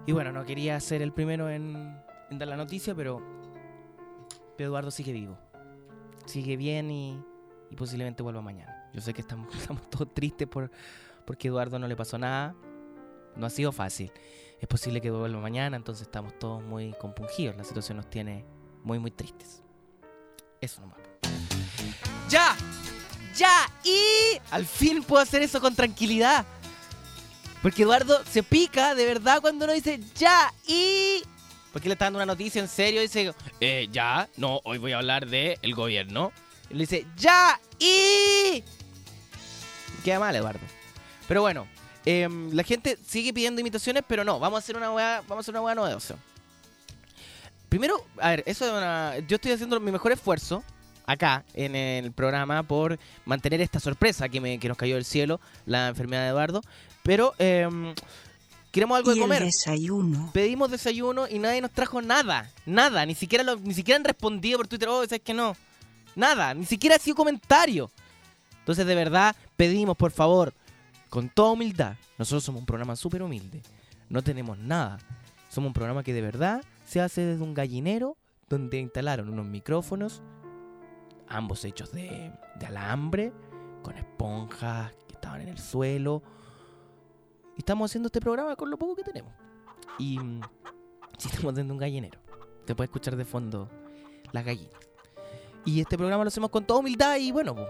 [0.05, 3.24] y bueno, no quería ser el primero en, en dar la noticia, pero,
[4.57, 5.39] Eduardo sigue vivo.
[6.26, 7.17] Sigue bien y,
[7.71, 8.89] y posiblemente vuelva mañana.
[8.93, 9.47] Yo sé que estamos
[9.89, 10.69] todos tristes por,
[11.26, 12.55] porque Eduardo no le pasó nada.
[13.36, 14.11] No ha sido fácil.
[14.59, 17.57] Es posible que vuelva mañana, entonces estamos todos muy compungidos.
[17.57, 18.45] La situación nos tiene
[18.84, 19.61] muy, muy tristes.
[20.61, 20.99] Eso nomás.
[22.30, 22.55] ¡Ya!
[23.36, 23.69] ¡Ya!
[23.84, 26.45] Y al fin puedo hacer eso con tranquilidad.
[27.61, 31.24] Porque Eduardo se pica de verdad cuando uno dice ya y.
[31.71, 34.91] Porque le está dando una noticia en serio y dice, eh, ya, no, hoy voy
[34.91, 36.32] a hablar del el gobierno.
[36.69, 38.63] Y le dice, ya y.
[40.03, 40.82] Queda mal, Eduardo.
[41.34, 41.65] Pero bueno,
[42.05, 45.39] em, la gente sigue pidiendo imitaciones, pero no, vamos a hacer una hueá, vamos a
[45.39, 46.15] hacer una hueá novedosa.
[47.69, 49.17] Primero, a ver, eso es una.
[49.27, 50.63] Yo estoy haciendo mi mejor esfuerzo
[51.07, 55.41] acá en el programa por mantener esta sorpresa que, me, que nos cayó del cielo,
[55.65, 56.61] la enfermedad de Eduardo.
[57.01, 57.95] Pero em,
[58.71, 59.41] queremos algo y de comer.
[59.41, 60.29] el desayuno.
[60.34, 62.47] Pedimos desayuno y nadie nos trajo nada.
[62.67, 63.07] Nada.
[63.07, 64.88] Ni siquiera, lo- ni siquiera han respondido por Twitter.
[64.88, 65.57] Oh, ¿sabes que no?
[66.15, 66.53] Nada.
[66.53, 67.89] Ni siquiera ha sido comentario.
[68.59, 70.53] Entonces, de verdad, pedimos, por favor,
[71.14, 71.95] con toda humildad.
[72.18, 73.61] Nosotros somos un programa súper humilde.
[74.09, 74.97] No tenemos nada.
[75.47, 78.18] Somos un programa que de verdad se hace desde un gallinero
[78.49, 80.24] donde instalaron unos micrófonos,
[81.28, 82.34] ambos hechos de,
[82.66, 83.32] alambre,
[83.84, 86.24] con esponjas que estaban en el suelo.
[87.55, 89.34] Y estamos haciendo este programa con lo poco que tenemos.
[89.99, 90.41] Y mm,
[91.20, 92.20] sí, estamos de un gallinero.
[92.66, 93.70] Te puede escuchar de fondo
[94.32, 94.80] las gallinas.
[95.64, 97.68] Y este programa lo hacemos con toda humildad y bueno, po,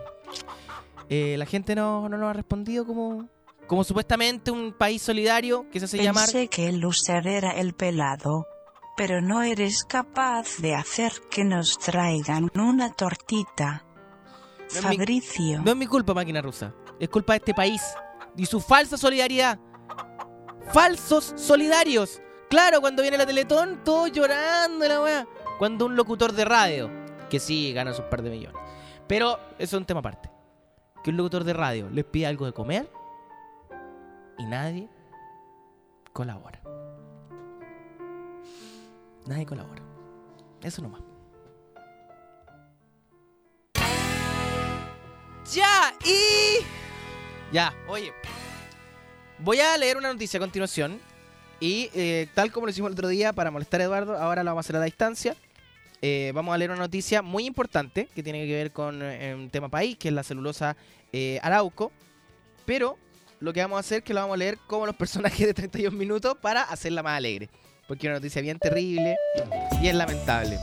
[1.09, 3.27] eh, la gente no, no nos ha respondido como,
[3.67, 6.25] como supuestamente un país solidario que se hace llamar...
[6.25, 8.45] Pensé que el loser era el pelado,
[8.97, 13.85] pero no eres capaz de hacer que nos traigan una tortita.
[14.59, 15.61] No es mi- Fabricio.
[15.61, 16.73] No es mi culpa, máquina rusa.
[16.99, 17.81] Es culpa de este país
[18.37, 19.59] y su falsa solidaridad.
[20.71, 22.21] Falsos solidarios.
[22.49, 25.27] Claro, cuando viene la Teletón, todos llorando, la weá.
[25.59, 26.89] Cuando un locutor de radio,
[27.29, 28.61] que sí gana sus par de millones.
[29.07, 30.29] Pero eso es un tema aparte.
[31.03, 32.89] Que un locutor de radio les pide algo de comer
[34.37, 34.89] y nadie
[36.13, 36.61] colabora.
[39.25, 39.81] Nadie colabora.
[40.61, 41.01] Eso nomás.
[45.53, 46.63] Ya, y...
[47.51, 48.11] Ya, oye.
[49.39, 50.99] Voy a leer una noticia a continuación.
[51.59, 54.51] Y eh, tal como lo hicimos el otro día para molestar a Eduardo, ahora lo
[54.51, 55.35] vamos a hacer a la distancia.
[56.05, 59.49] Eh, vamos a leer una noticia muy importante que tiene que ver con eh, un
[59.49, 60.75] tema país, que es la celulosa
[61.13, 61.93] eh, Arauco.
[62.65, 62.97] Pero
[63.39, 65.53] lo que vamos a hacer es que lo vamos a leer como los personajes de
[65.53, 67.49] 31 minutos para hacerla más alegre.
[67.87, 69.15] Porque es una noticia bien terrible
[69.81, 70.59] y es lamentable.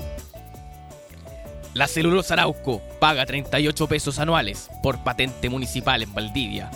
[1.73, 6.71] La celulosa Arauco paga 38 pesos anuales por patente municipal en Valdivia.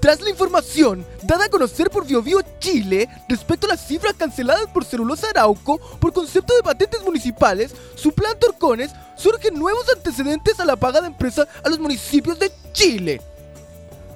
[0.00, 4.84] Tras la información dada a conocer por BioBio Chile respecto a las cifras canceladas por
[4.84, 10.76] Celulosa Arauco por concepto de patentes municipales, su plan Torcones, surgen nuevos antecedentes a la
[10.76, 13.20] paga de empresa a los municipios de Chile.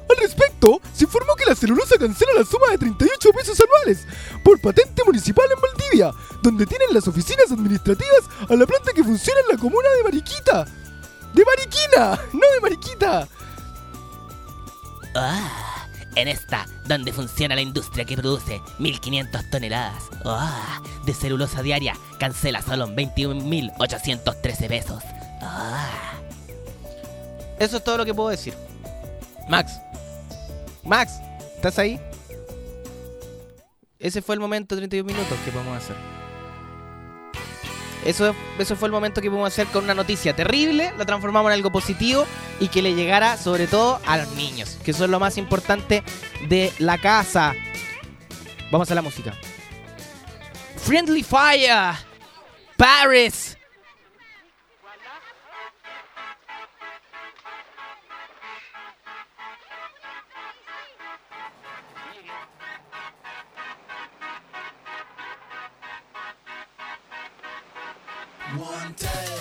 [0.08, 4.06] Al respecto, se informó que la celulosa cancela la suma de 38 pesos anuales
[4.44, 6.12] por patente municipal en Valdivia,
[6.42, 10.66] donde tienen las oficinas administrativas a la planta que funciona en la comuna de Mariquita.
[11.32, 12.20] ¡De Mariquina!
[12.34, 13.28] ¡No de Mariquita!
[15.14, 15.71] Ah,
[16.14, 22.62] en esta, donde funciona la industria que produce 1500 toneladas ah, de celulosa diaria, cancela
[22.62, 25.02] solo en 21.813 pesos.
[25.40, 26.12] Ah.
[27.58, 28.54] Eso es todo lo que puedo decir.
[29.48, 29.80] Max.
[30.84, 31.20] Max,
[31.56, 32.00] ¿estás ahí?
[33.98, 36.21] Ese fue el momento 31 minutos que podemos hacer.
[38.04, 41.54] Eso, eso fue el momento que podemos hacer con una noticia terrible, la transformamos en
[41.54, 42.26] algo positivo
[42.58, 46.02] y que le llegara sobre todo a los niños, que son lo más importante
[46.48, 47.54] de la casa.
[48.70, 49.34] Vamos a la música.
[50.76, 51.94] Friendly Fire,
[52.76, 53.56] Paris.
[68.82, 69.31] Conte.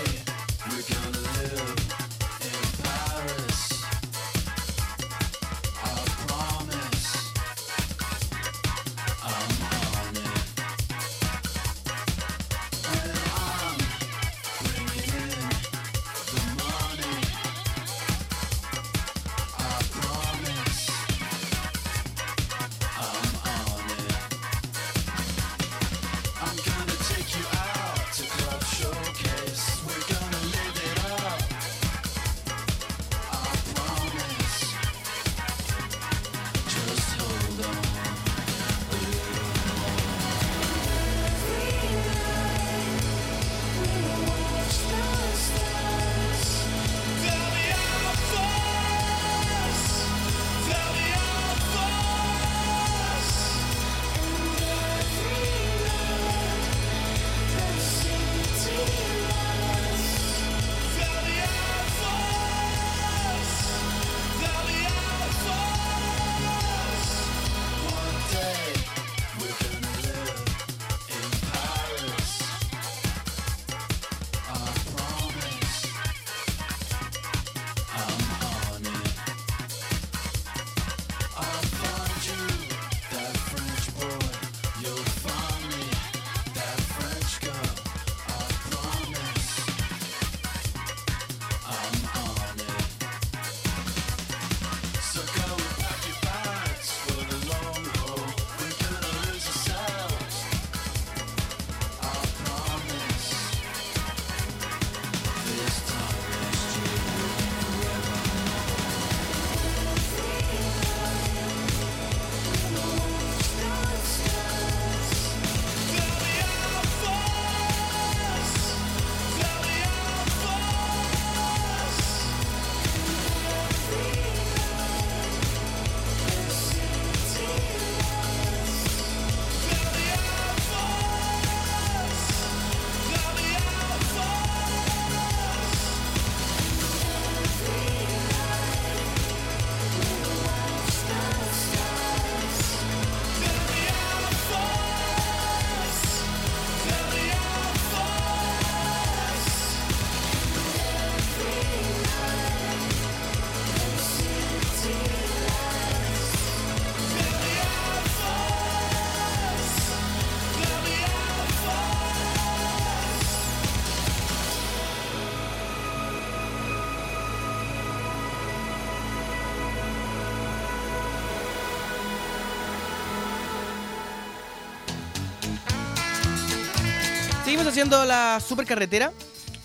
[177.72, 179.14] Haciendo la supercarretera.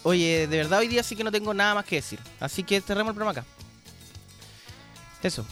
[0.04, 2.20] Oye, de verdad hoy día sí que no tengo nada más que decir.
[2.38, 3.44] Así que cerremos el programa acá.
[5.22, 5.44] Eso.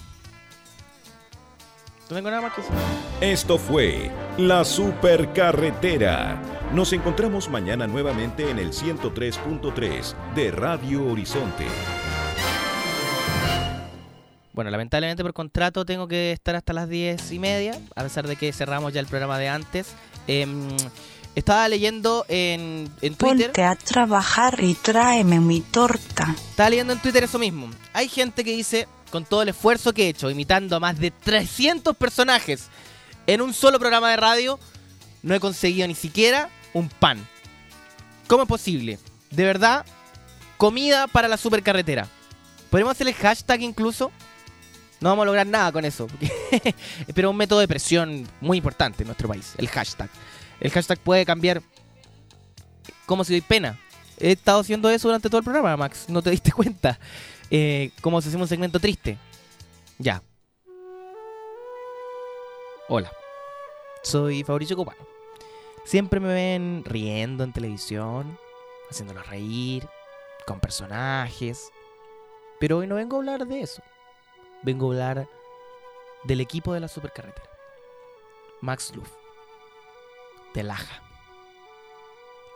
[2.09, 2.77] No tengo nada más que decir.
[3.21, 6.41] Esto fue La Supercarretera.
[6.73, 11.67] Nos encontramos mañana nuevamente en el 103.3 de Radio Horizonte.
[14.53, 18.37] Bueno, lamentablemente por contrato tengo que estar hasta las 10 y media, a pesar de
[18.37, 19.89] que cerramos ya el programa de antes.
[20.29, 20.69] Em,
[21.35, 23.47] estaba leyendo en, en Twitter.
[23.47, 26.35] Ponte a trabajar y tráeme mi torta.
[26.51, 27.71] Estaba leyendo en Twitter eso mismo.
[27.93, 31.11] Hay gente que dice, con todo el esfuerzo que he hecho, imitando a más de
[31.11, 32.69] 300 personajes
[33.27, 34.59] en un solo programa de radio,
[35.23, 37.27] no he conseguido ni siquiera un pan.
[38.27, 38.99] ¿Cómo es posible?
[39.31, 39.85] De verdad,
[40.57, 42.09] comida para la supercarretera.
[42.71, 44.11] ¿Podemos hacer el hashtag incluso?
[45.01, 46.07] No vamos a lograr nada con eso.
[47.15, 50.09] Pero es un método de presión muy importante en nuestro país, el hashtag.
[50.61, 51.63] El hashtag puede cambiar
[53.07, 53.79] como si doy pena.
[54.19, 56.07] He estado haciendo eso durante todo el programa, Max.
[56.09, 56.99] No te diste cuenta.
[57.51, 59.19] Eh, como si hacemos un segmento triste.
[59.99, 60.23] Ya.
[62.89, 63.13] Hola.
[64.03, 65.07] Soy Fabricio Copano.
[65.85, 68.39] Siempre me ven riendo en televisión,
[68.91, 69.87] haciéndonos reír,
[70.47, 71.71] con personajes.
[72.59, 73.83] Pero hoy no vengo a hablar de eso.
[74.63, 75.29] Vengo a hablar
[76.25, 77.49] del equipo de la supercarretera.
[78.61, 79.24] Max Luff.
[80.55, 81.03] De Laja.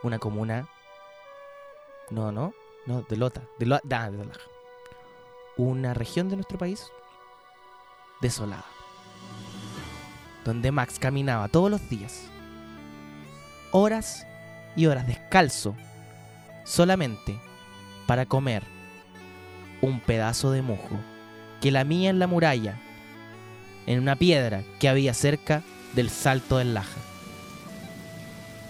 [0.03, 0.69] Una comuna.
[2.11, 2.55] No, no.
[2.87, 3.43] No, de Lota.
[3.59, 4.41] De, Lo- ah, de Laja.
[5.57, 6.87] Una región de nuestro país
[8.21, 8.65] desolada.
[10.45, 12.31] Donde Max caminaba todos los días.
[13.73, 14.25] Horas
[14.77, 15.75] y horas descalzo.
[16.65, 17.39] Solamente
[18.07, 18.63] para comer
[19.83, 20.99] un pedazo de musgo
[21.61, 22.79] que lamía en la muralla,
[23.87, 25.63] en una piedra que había cerca
[25.95, 27.01] del salto del Laja.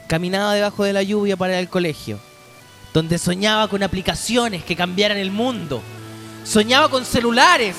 [0.09, 2.19] Caminaba debajo de la lluvia para al colegio,
[2.95, 5.83] donde soñaba con aplicaciones que cambiaran el mundo.
[6.45, 7.77] Soñaba con celulares,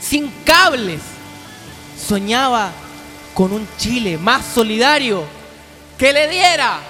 [0.00, 1.00] sin cables.
[1.96, 2.72] Soñaba
[3.32, 5.22] con un Chile más solidario
[5.96, 6.80] que le diera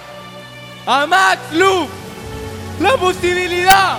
[0.86, 1.89] a Max Luff
[2.80, 3.98] la posibilidad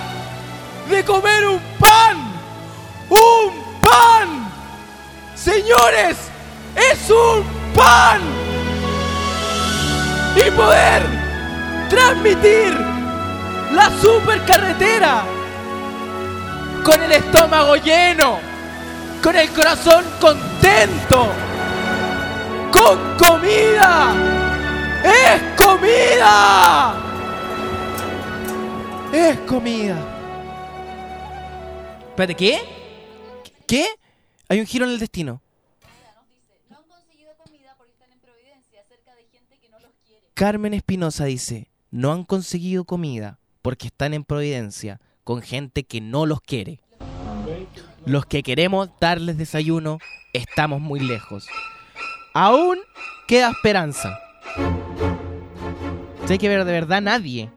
[0.90, 2.32] de comer un pan.
[3.08, 4.52] ¡Un pan!
[5.36, 6.16] Señores,
[6.74, 8.37] es un pan.
[10.46, 11.02] Y poder
[11.90, 12.72] transmitir
[13.72, 15.24] la supercarretera
[16.84, 18.38] con el estómago lleno,
[19.20, 21.26] con el corazón contento,
[22.70, 24.14] con comida.
[25.02, 26.94] ¡Es comida!
[29.12, 29.96] Es comida.
[32.10, 32.60] Espérate, ¿qué?
[33.66, 33.86] ¿Qué?
[34.48, 35.42] Hay un giro en el destino.
[40.38, 46.26] Carmen Espinosa dice, no han conseguido comida porque están en Providencia con gente que no
[46.26, 46.80] los quiere.
[48.06, 49.98] Los que queremos darles desayuno
[50.32, 51.48] estamos muy lejos.
[52.34, 52.78] Aún
[53.26, 54.16] queda esperanza.
[56.28, 57.50] Hay que ver de verdad nadie.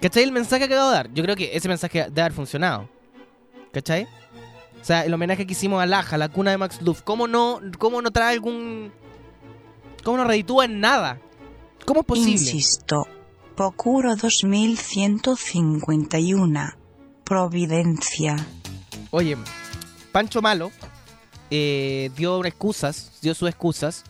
[0.00, 1.12] ¿Cachai el mensaje que acabo de dar?
[1.12, 2.88] Yo creo que ese mensaje debe haber funcionado.
[3.72, 4.04] ¿Cachai?
[4.80, 7.02] O sea, el homenaje que hicimos a Laja, la cuna de Max Luff.
[7.02, 8.92] ¿Cómo no, cómo no trae algún...
[10.04, 11.18] ¿Cómo no reditúa en nada?
[11.84, 12.32] ¿Cómo es posible?
[12.32, 13.06] Insisto,
[13.56, 16.72] Procuro 2151.
[17.24, 18.36] Providencia.
[19.10, 19.36] Oye,
[20.10, 20.72] Pancho Malo
[21.50, 24.04] eh, dio excusas, dio sus excusas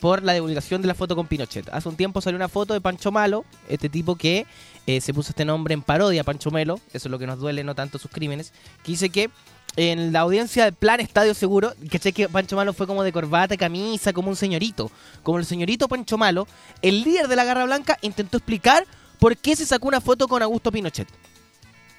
[0.00, 1.68] por la divulgación de la foto con Pinochet.
[1.70, 4.46] Hace un tiempo salió una foto de Pancho Malo, este tipo que
[4.86, 7.64] eh, se puso este nombre en parodia Pancho Melo, eso es lo que nos duele,
[7.64, 8.52] no tanto sus crímenes,
[8.82, 9.30] que dice que
[9.76, 13.56] en la audiencia del plan Estadio Seguro, que que Pancho Malo fue como de corbata,
[13.56, 14.90] camisa, como un señorito.
[15.22, 16.46] Como el señorito Pancho Malo,
[16.82, 18.86] el líder de la Garra Blanca intentó explicar
[19.18, 21.08] por qué se sacó una foto con Augusto Pinochet.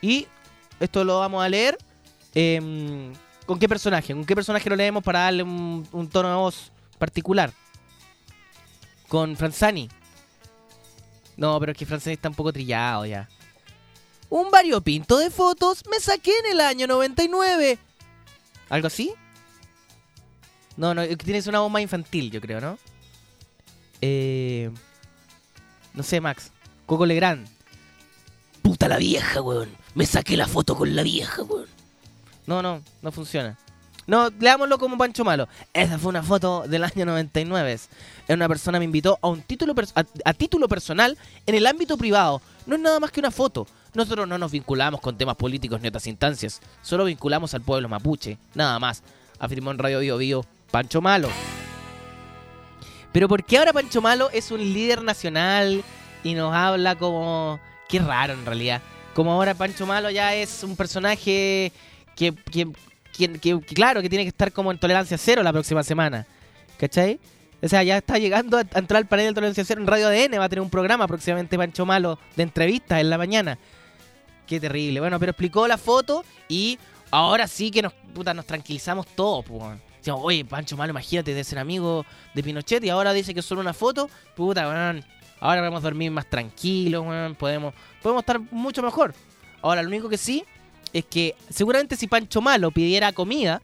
[0.02, 0.28] Y
[0.80, 1.78] esto lo vamos a leer.
[2.34, 3.14] em,
[3.46, 4.14] ¿Con qué personaje?
[4.14, 7.52] ¿Con qué personaje lo leemos para darle un, un tono de voz particular?
[9.08, 9.90] Con Franzani.
[11.38, 13.28] No, pero es que Franzani está un poco trillado ya.
[14.30, 17.78] Un variopinto de fotos me saqué en el año 99.
[18.70, 19.14] ¿Algo así?
[20.78, 22.78] No, no, tienes una voz más infantil, yo creo, ¿no?
[24.02, 24.70] Eh,
[25.94, 26.52] no sé, Max.
[26.86, 27.48] Coco Legrand.
[28.62, 29.70] Puta la vieja, weón.
[29.94, 31.68] Me saqué la foto con la vieja, weón.
[32.46, 33.58] No, no, no funciona.
[34.08, 35.48] No, leámoslo como Pancho Malo.
[35.74, 37.80] Esa fue una foto del año 99.
[38.30, 42.42] Una persona me invitó a un título a título personal en el ámbito privado.
[42.68, 43.66] No es nada más que una foto.
[43.96, 46.62] Nosotros no nos vinculamos con temas políticos ni otras instancias.
[46.82, 48.38] Solo vinculamos al pueblo mapuche.
[48.54, 49.04] Nada más.
[49.40, 51.30] Afirmó en Radio Bio Bio Pancho Malo.
[53.12, 55.84] Pero ¿por qué ahora Pancho Malo es un líder nacional
[56.24, 57.60] y nos habla como...
[57.88, 58.82] Qué raro en realidad.
[59.14, 61.72] Como ahora Pancho Malo ya es un personaje
[62.16, 62.68] que, que,
[63.14, 66.26] que- que- claro, que tiene que estar como en tolerancia cero la próxima semana.
[66.78, 67.20] ¿Cachai?
[67.62, 70.08] O sea, ya está llegando a, a entrar al panel de tolerancia cero en Radio
[70.08, 70.38] ADN.
[70.40, 73.58] Va a tener un programa próximamente Pancho Malo de entrevistas en la mañana.
[74.48, 75.00] Qué terrible.
[75.00, 76.78] Bueno, pero explicó la foto y
[77.12, 79.46] ahora sí que nos, puta, nos tranquilizamos todos.
[79.46, 83.46] pues, oye, Pancho Malo, imagínate de ser amigo de Pinochet y ahora dice que es
[83.46, 84.10] solo una foto.
[84.36, 85.04] Puta, weón.
[85.40, 87.04] Ahora podemos dormir más tranquilos.
[87.38, 89.14] Podemos, podemos estar mucho mejor.
[89.62, 90.44] Ahora, lo único que sí
[90.94, 93.62] es que seguramente si Pancho Malo pidiera comida,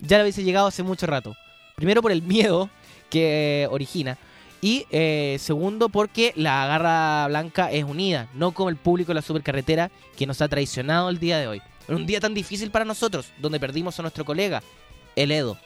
[0.00, 1.34] ya le hubiese llegado hace mucho rato.
[1.74, 2.70] Primero por el miedo
[3.10, 4.18] que origina.
[4.60, 9.22] Y eh, segundo, porque la garra blanca es unida, no como el público de la
[9.22, 11.62] supercarretera que nos ha traicionado el día de hoy.
[11.86, 14.62] En un día tan difícil para nosotros, donde perdimos a nuestro colega,
[15.16, 15.56] el Edo.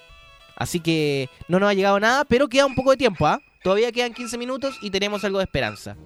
[0.56, 3.40] Así que no nos ha llegado nada, pero queda un poco de tiempo, ¿ah?
[3.62, 5.96] Todavía quedan 15 minutos y tenemos algo de esperanza.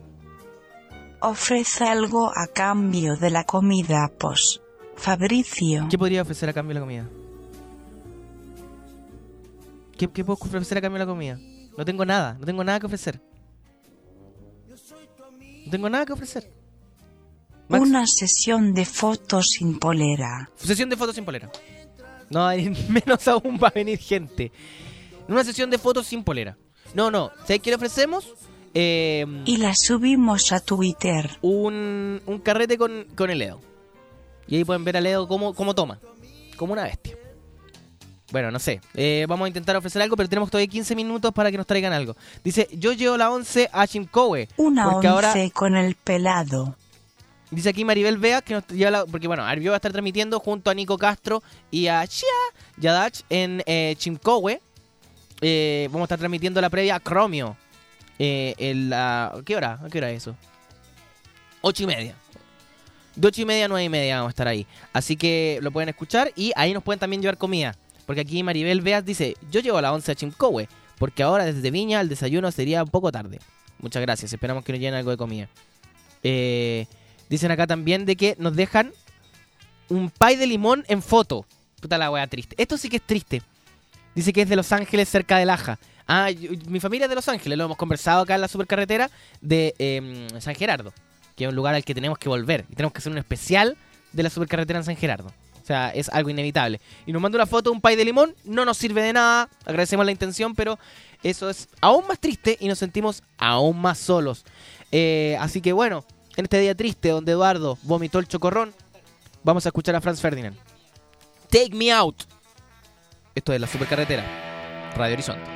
[1.20, 4.60] Ofrece algo a cambio de la comida, pues.
[4.94, 5.88] Fabricio.
[5.90, 7.08] ¿Qué podría ofrecer a cambio de la comida?
[9.98, 11.38] ¿Qué, qué puedo ofrecer a cambio de la comida?
[11.77, 13.20] No tengo nada, no tengo nada que ofrecer.
[15.65, 16.51] No tengo nada que ofrecer.
[17.69, 17.82] Max.
[17.82, 20.48] Una sesión de fotos sin polera.
[20.57, 21.51] Sesión de fotos sin polera.
[22.31, 24.53] No, hay- menos aún va a venir gente.
[25.28, 26.57] Una sesión de fotos sin polera.
[26.94, 27.31] No, no.
[27.40, 28.32] ¿Sabes qué le ofrecemos?
[28.74, 31.39] Eh, Y la subimos a Twitter.
[31.43, 33.61] un, un carrete con, con el Edo.
[34.47, 35.98] Y ahí pueden ver al Edo cómo, cómo toma.
[36.57, 37.16] Como una bestia.
[38.32, 38.81] Bueno, no sé.
[38.94, 41.93] Eh, vamos a intentar ofrecer algo, pero tenemos todavía 15 minutos para que nos traigan
[41.93, 42.16] algo.
[42.43, 44.48] Dice, yo llevo la 11 a Chimcowe.
[44.57, 46.77] Una porque once ahora con el pelado.
[47.51, 50.40] Dice aquí Maribel Vea que nos lleva la- porque bueno, Arbio va a estar transmitiendo
[50.40, 52.27] junto a Nico Castro y a Chia
[52.78, 54.61] Yadach en eh, Chimcowe.
[55.40, 57.57] Eh, vamos a estar transmitiendo la previa a Chromio.
[58.19, 59.78] Eh, en la, ¿Qué hora?
[59.85, 60.35] ¿A qué hora es eso?
[61.61, 62.15] Ocho y media.
[63.15, 64.66] De ocho y media a nueve y media vamos a estar ahí.
[64.93, 67.77] Así que lo pueden escuchar y ahí nos pueden también llevar comida.
[68.06, 70.68] Porque aquí Maribel Veas dice, yo llevo a la 11 a Chimcowe,
[70.98, 73.40] porque ahora desde Viña el desayuno sería un poco tarde.
[73.80, 75.48] Muchas gracias, esperamos que nos llenen algo de comida.
[76.22, 76.86] Eh,
[77.28, 78.92] dicen acá también de que nos dejan
[79.88, 81.44] un pie de limón en foto.
[81.80, 82.54] Puta la wea triste.
[82.58, 83.42] Esto sí que es triste.
[84.14, 85.78] Dice que es de Los Ángeles, cerca de Laja.
[86.08, 86.30] Ah,
[86.68, 89.10] mi familia es de Los Ángeles, lo hemos conversado acá en la supercarretera
[89.40, 90.92] de eh, San Gerardo,
[91.34, 92.64] que es un lugar al que tenemos que volver.
[92.70, 93.76] Y tenemos que hacer un especial
[94.12, 95.32] de la supercarretera en San Gerardo.
[95.66, 96.80] O sea, es algo inevitable.
[97.06, 99.48] Y nos manda una foto de un pie de limón, no nos sirve de nada,
[99.64, 100.78] agradecemos la intención, pero
[101.24, 104.44] eso es aún más triste y nos sentimos aún más solos.
[104.93, 106.05] Eh, así que bueno,
[106.36, 108.72] en este día triste donde Eduardo vomitó el chocorrón,
[109.43, 110.56] vamos a escuchar a Franz Ferdinand.
[111.51, 112.22] Take me out.
[113.34, 115.55] Esto es la supercarretera, Radio Horizonte.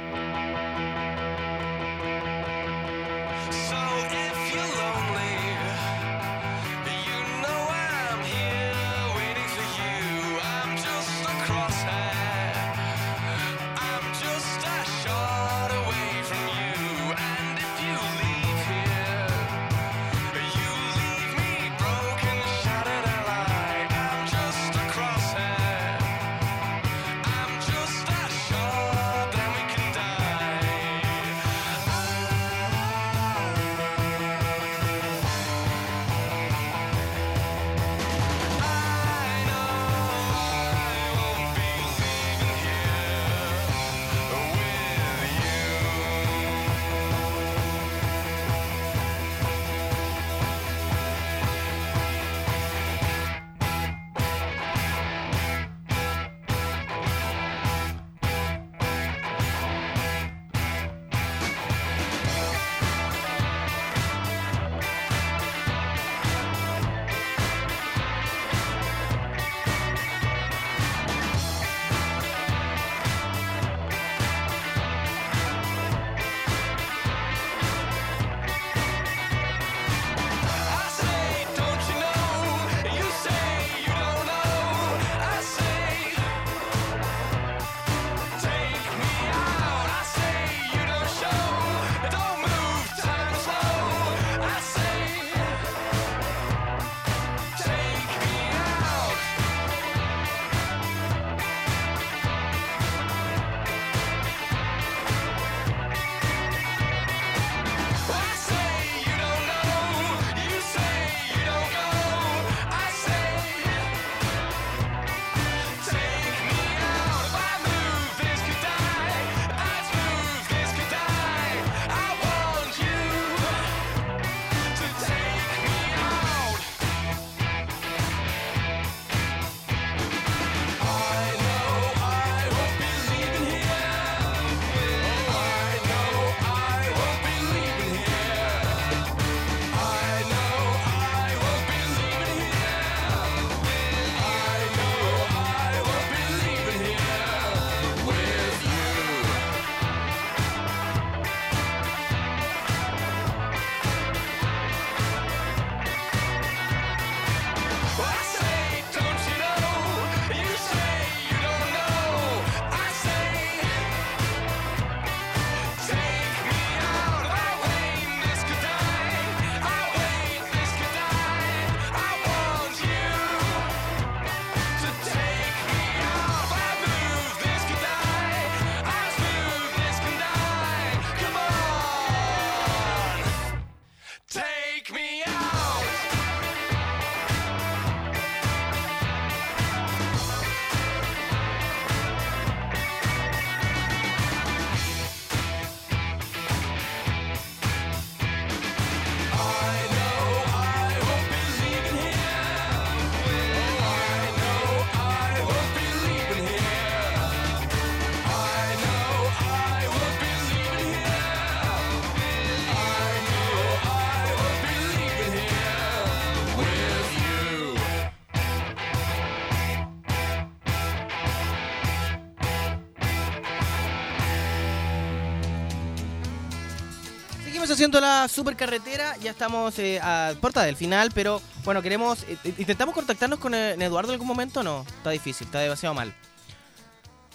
[227.80, 232.24] Haciendo la supercarretera, ya estamos eh, a puerta del final, pero bueno, queremos.
[232.24, 234.62] eh, eh, ¿Intentamos contactarnos con eh, Eduardo en algún momento?
[234.62, 236.14] No, está difícil, está demasiado mal.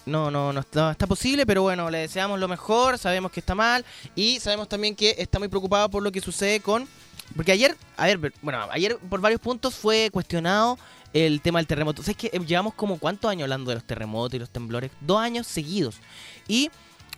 [0.04, 3.84] No, no, no está, posible, pero bueno, le deseamos lo mejor, sabemos que está mal
[4.14, 6.86] y sabemos también que está muy preocupado por lo que sucede con...
[7.34, 10.78] Porque ayer, a ver, bueno, ayer por varios puntos fue cuestionado
[11.12, 12.04] el tema del terremoto.
[12.04, 14.92] ¿Sabes que llevamos como cuántos años hablando de los terremotos y los temblores?
[15.00, 15.96] Dos años seguidos.
[16.46, 16.70] Y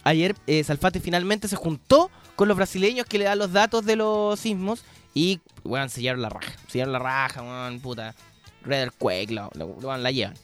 [0.03, 3.97] ayer eh, Salfate finalmente se juntó con los brasileños que le dan los datos de
[3.97, 6.53] los sismos y, weón, sellaron la raja.
[6.69, 8.15] Sellaron la raja, weón, puta.
[8.63, 10.35] Red Earthquake, lo, lo- lo- la llevan.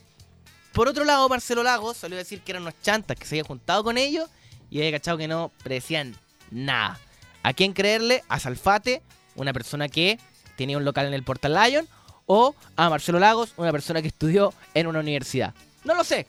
[0.73, 3.45] Por otro lado, Marcelo Lagos salió a decir que eran unos chantas que se había
[3.47, 4.29] juntado con ellos
[4.69, 6.17] y había cachado que no predecían
[6.51, 6.99] nada.
[7.43, 8.25] ¿A quién creerle?
[8.27, 9.01] ¿A Salfate,
[9.37, 10.19] una persona que
[10.57, 11.87] tenía un local en el Portal Lion?
[12.25, 15.53] ¿O a Marcelo Lagos, una persona que estudió en una universidad?
[15.85, 16.27] No lo sé.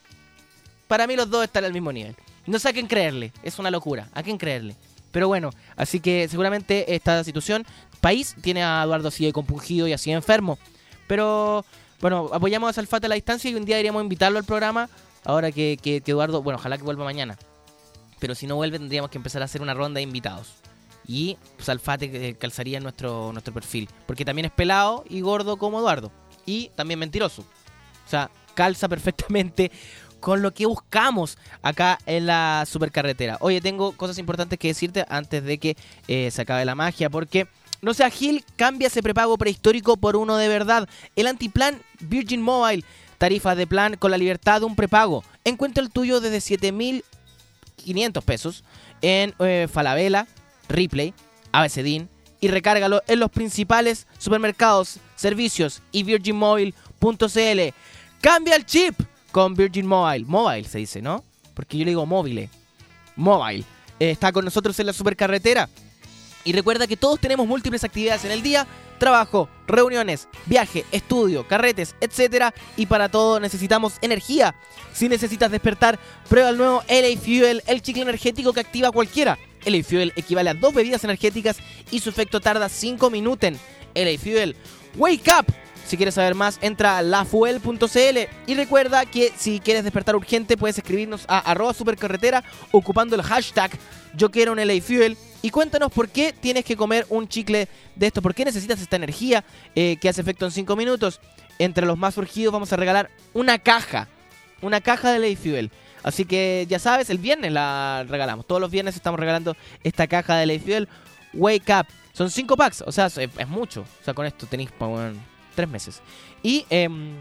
[0.86, 2.14] Para mí los dos están al mismo nivel.
[2.46, 3.32] No sé a quién creerle.
[3.42, 4.08] Es una locura.
[4.14, 4.76] ¿A quién creerle?
[5.16, 7.64] Pero bueno, así que seguramente esta situación,
[8.02, 10.58] país tiene a Eduardo así de compungido y así enfermo.
[11.06, 11.64] Pero
[12.02, 14.90] bueno, apoyamos a Salfate a la distancia y un día deberíamos invitarlo al programa.
[15.24, 17.38] Ahora que, que- que Eduardo, bueno, ojalá que vuelva mañana.
[18.18, 20.52] Pero si no vuelve, tendríamos que empezar a hacer una ronda de invitados.
[21.08, 23.88] Y Salfate eh, calzaría nuestro, nuestro perfil.
[24.06, 26.12] Porque también es pelado y gordo como Eduardo.
[26.44, 27.40] Y también mentiroso.
[27.40, 29.72] O sea, calza perfectamente
[30.26, 33.36] con lo que buscamos acá en la supercarretera.
[33.38, 35.76] Oye, tengo cosas importantes que decirte antes de que
[36.08, 37.46] eh, se acabe la magia, porque
[37.80, 40.88] no sea Gil, cambia ese prepago prehistórico por uno de verdad.
[41.14, 42.82] El antiplan Virgin Mobile,
[43.18, 45.22] tarifas de plan con la libertad de un prepago.
[45.44, 48.64] Encuentra el tuyo desde 7.500 pesos
[49.02, 50.26] en eh, Falabella,
[50.68, 51.14] Ripley,
[51.52, 52.08] Abecedín
[52.40, 57.60] y recárgalo en los principales supermercados, servicios y virginmobile.cl.
[58.20, 59.00] Cambia el chip
[59.36, 60.24] con Virgin Mobile.
[60.24, 61.22] Mobile se dice, ¿no?
[61.52, 62.48] Porque yo le digo móvil.
[63.16, 63.64] Mobile.
[64.00, 65.68] Eh, está con nosotros en la supercarretera.
[66.42, 68.66] Y recuerda que todos tenemos múltiples actividades en el día,
[68.98, 72.46] trabajo, reuniones, viaje, estudio, carretes, etc.
[72.78, 74.54] Y para todo necesitamos energía.
[74.94, 75.98] Si necesitas despertar,
[76.30, 79.38] prueba el nuevo LA Fuel, el chicle energético que activa cualquiera.
[79.66, 81.58] LA Fuel equivale a dos bebidas energéticas
[81.90, 83.52] y su efecto tarda 5 minutos.
[83.94, 84.56] LA Fuel,
[84.96, 85.65] wake up.
[85.86, 90.76] Si quieres saber más, entra a lafuel.cl y recuerda que si quieres despertar urgente puedes
[90.78, 92.42] escribirnos a arroba supercarretera
[92.72, 93.70] ocupando el hashtag
[94.16, 98.06] yo quiero un LA Fuel y cuéntanos por qué tienes que comer un chicle de
[98.06, 99.44] esto, por qué necesitas esta energía
[99.74, 101.20] eh, que hace efecto en 5 minutos.
[101.58, 104.08] Entre los más surgidos vamos a regalar una caja,
[104.62, 105.70] una caja de LA Fuel.
[106.02, 108.46] Así que ya sabes, el viernes la regalamos.
[108.46, 110.88] Todos los viernes estamos regalando esta caja de LA Fuel.
[111.32, 111.86] Wake Up.
[112.12, 113.82] Son 5 packs, o sea, es, mucho.
[113.82, 115.12] O sea, con esto tenéis para
[115.56, 116.02] tres meses.
[116.42, 117.14] Y em,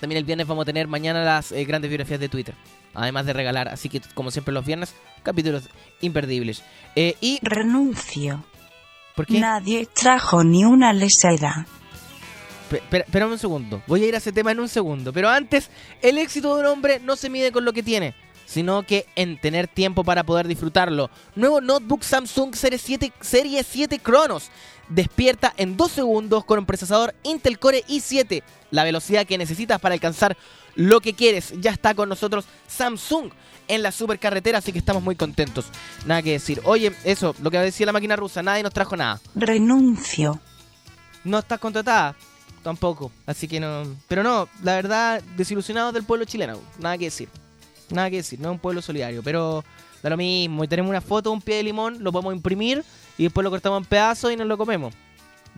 [0.00, 2.54] también el viernes vamos a tener mañana las eh, grandes biografías de Twitter.
[2.92, 5.70] Además de regalar, así que como siempre los viernes, capítulos
[6.02, 6.62] imperdibles.
[6.94, 8.44] Eh, y Renuncio.
[9.16, 9.40] ¿Por qué?
[9.40, 11.66] Nadie trajo ni una lesera.
[12.70, 13.82] Espérame un segundo.
[13.86, 15.12] Voy a ir a ese tema en un segundo.
[15.12, 15.70] Pero antes,
[16.00, 18.14] el éxito de un hombre no se mide con lo que tiene,
[18.52, 21.08] sino que en tener tiempo para poder disfrutarlo.
[21.34, 24.50] Nuevo notebook Samsung Serie 7, Serie 7 Cronos.
[24.90, 28.42] Despierta en 2 segundos con un procesador Intel Core i7.
[28.70, 30.36] La velocidad que necesitas para alcanzar
[30.74, 31.54] lo que quieres.
[31.62, 33.30] Ya está con nosotros Samsung
[33.68, 35.64] en la supercarretera, así que estamos muy contentos.
[36.04, 36.60] Nada que decir.
[36.64, 39.18] Oye, eso, lo que decía la máquina rusa, nadie nos trajo nada.
[39.34, 40.38] Renuncio.
[41.24, 42.14] No estás contratada.
[42.62, 43.10] Tampoco.
[43.24, 43.84] Así que no.
[44.08, 46.60] Pero no, la verdad, desilusionados del pueblo chileno.
[46.78, 47.30] Nada que decir.
[47.92, 48.40] Nada que decir.
[48.40, 49.22] No es un pueblo solidario.
[49.22, 49.64] Pero
[50.02, 50.64] da lo mismo.
[50.64, 52.84] Y tenemos una foto de un pie de limón, lo podemos imprimir
[53.18, 54.92] y después lo cortamos en pedazos y nos lo comemos.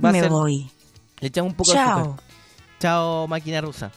[0.04, 0.70] Va a Me ser- voy.
[1.20, 1.96] Le echamos un poco Chao.
[1.96, 2.24] de azúcar.
[2.80, 3.90] Chao, máquina rusa.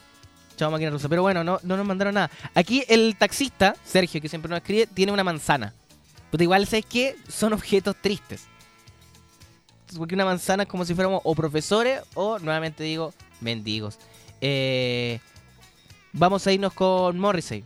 [0.55, 1.09] Chao, máquina rusa.
[1.09, 2.29] Pero bueno, no, no nos mandaron nada.
[2.55, 5.73] Aquí el taxista, Sergio, que siempre nos escribe, tiene una manzana.
[6.31, 7.15] Pero igual, ¿sabes qué?
[7.27, 8.43] Son objetos tristes.
[9.97, 13.97] Porque una manzana es como si fuéramos o profesores o, nuevamente digo, mendigos.
[14.41, 15.19] Eh,
[16.13, 17.63] vamos a irnos con Morrissey.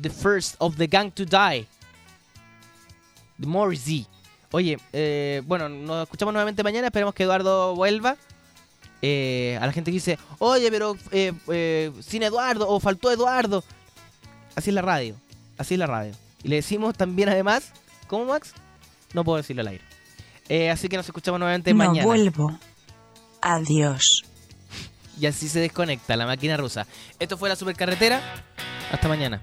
[0.00, 1.66] The first of the gang to die.
[3.40, 4.06] The Morrissey.
[4.50, 6.86] Oye, eh, bueno, nos escuchamos nuevamente mañana.
[6.88, 8.16] Esperemos que Eduardo vuelva.
[9.02, 13.62] Eh, a la gente que dice, oye, pero eh, sin Eduardo o faltó Eduardo.
[14.54, 15.16] Así es la radio.
[15.58, 16.12] Así es la radio.
[16.42, 17.72] Y le decimos también además,
[18.06, 18.52] ¿cómo Max?
[19.12, 20.70] No puedo decirlo al aire.
[20.70, 22.04] Así que nos escuchamos nuevamente No mañana.
[22.06, 22.58] vuelvo.
[23.42, 24.24] Adiós.
[25.20, 26.86] Y así se desconecta la máquina rusa.
[27.18, 28.20] Esto fue la supercarretera.
[28.90, 29.42] Hasta mañana.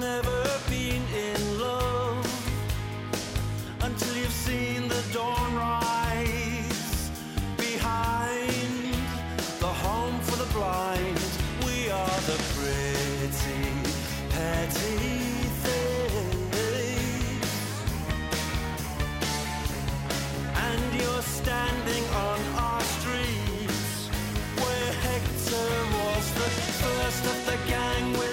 [0.00, 2.24] never been in love
[3.82, 7.10] until you've seen the dawn rise
[7.56, 8.94] behind
[9.58, 11.18] the home for the blind.
[11.66, 13.72] We are the pretty,
[14.30, 14.98] petty
[15.64, 16.56] things,
[20.54, 24.08] and you're standing on our streets
[24.62, 26.50] where Hector was the
[26.82, 28.27] first of the gang.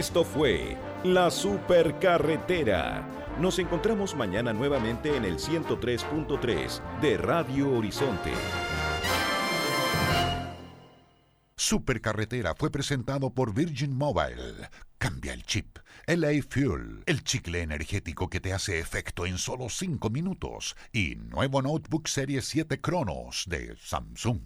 [0.00, 3.06] Esto fue La Supercarretera.
[3.38, 8.32] Nos encontramos mañana nuevamente en el 103.3 de Radio Horizonte.
[11.54, 14.70] Supercarretera fue presentado por Virgin Mobile.
[14.96, 15.76] Cambia el chip.
[16.06, 20.76] LA Fuel, el chicle energético que te hace efecto en solo 5 minutos.
[20.94, 24.40] Y nuevo Notebook Serie 7 Cronos de Samsung.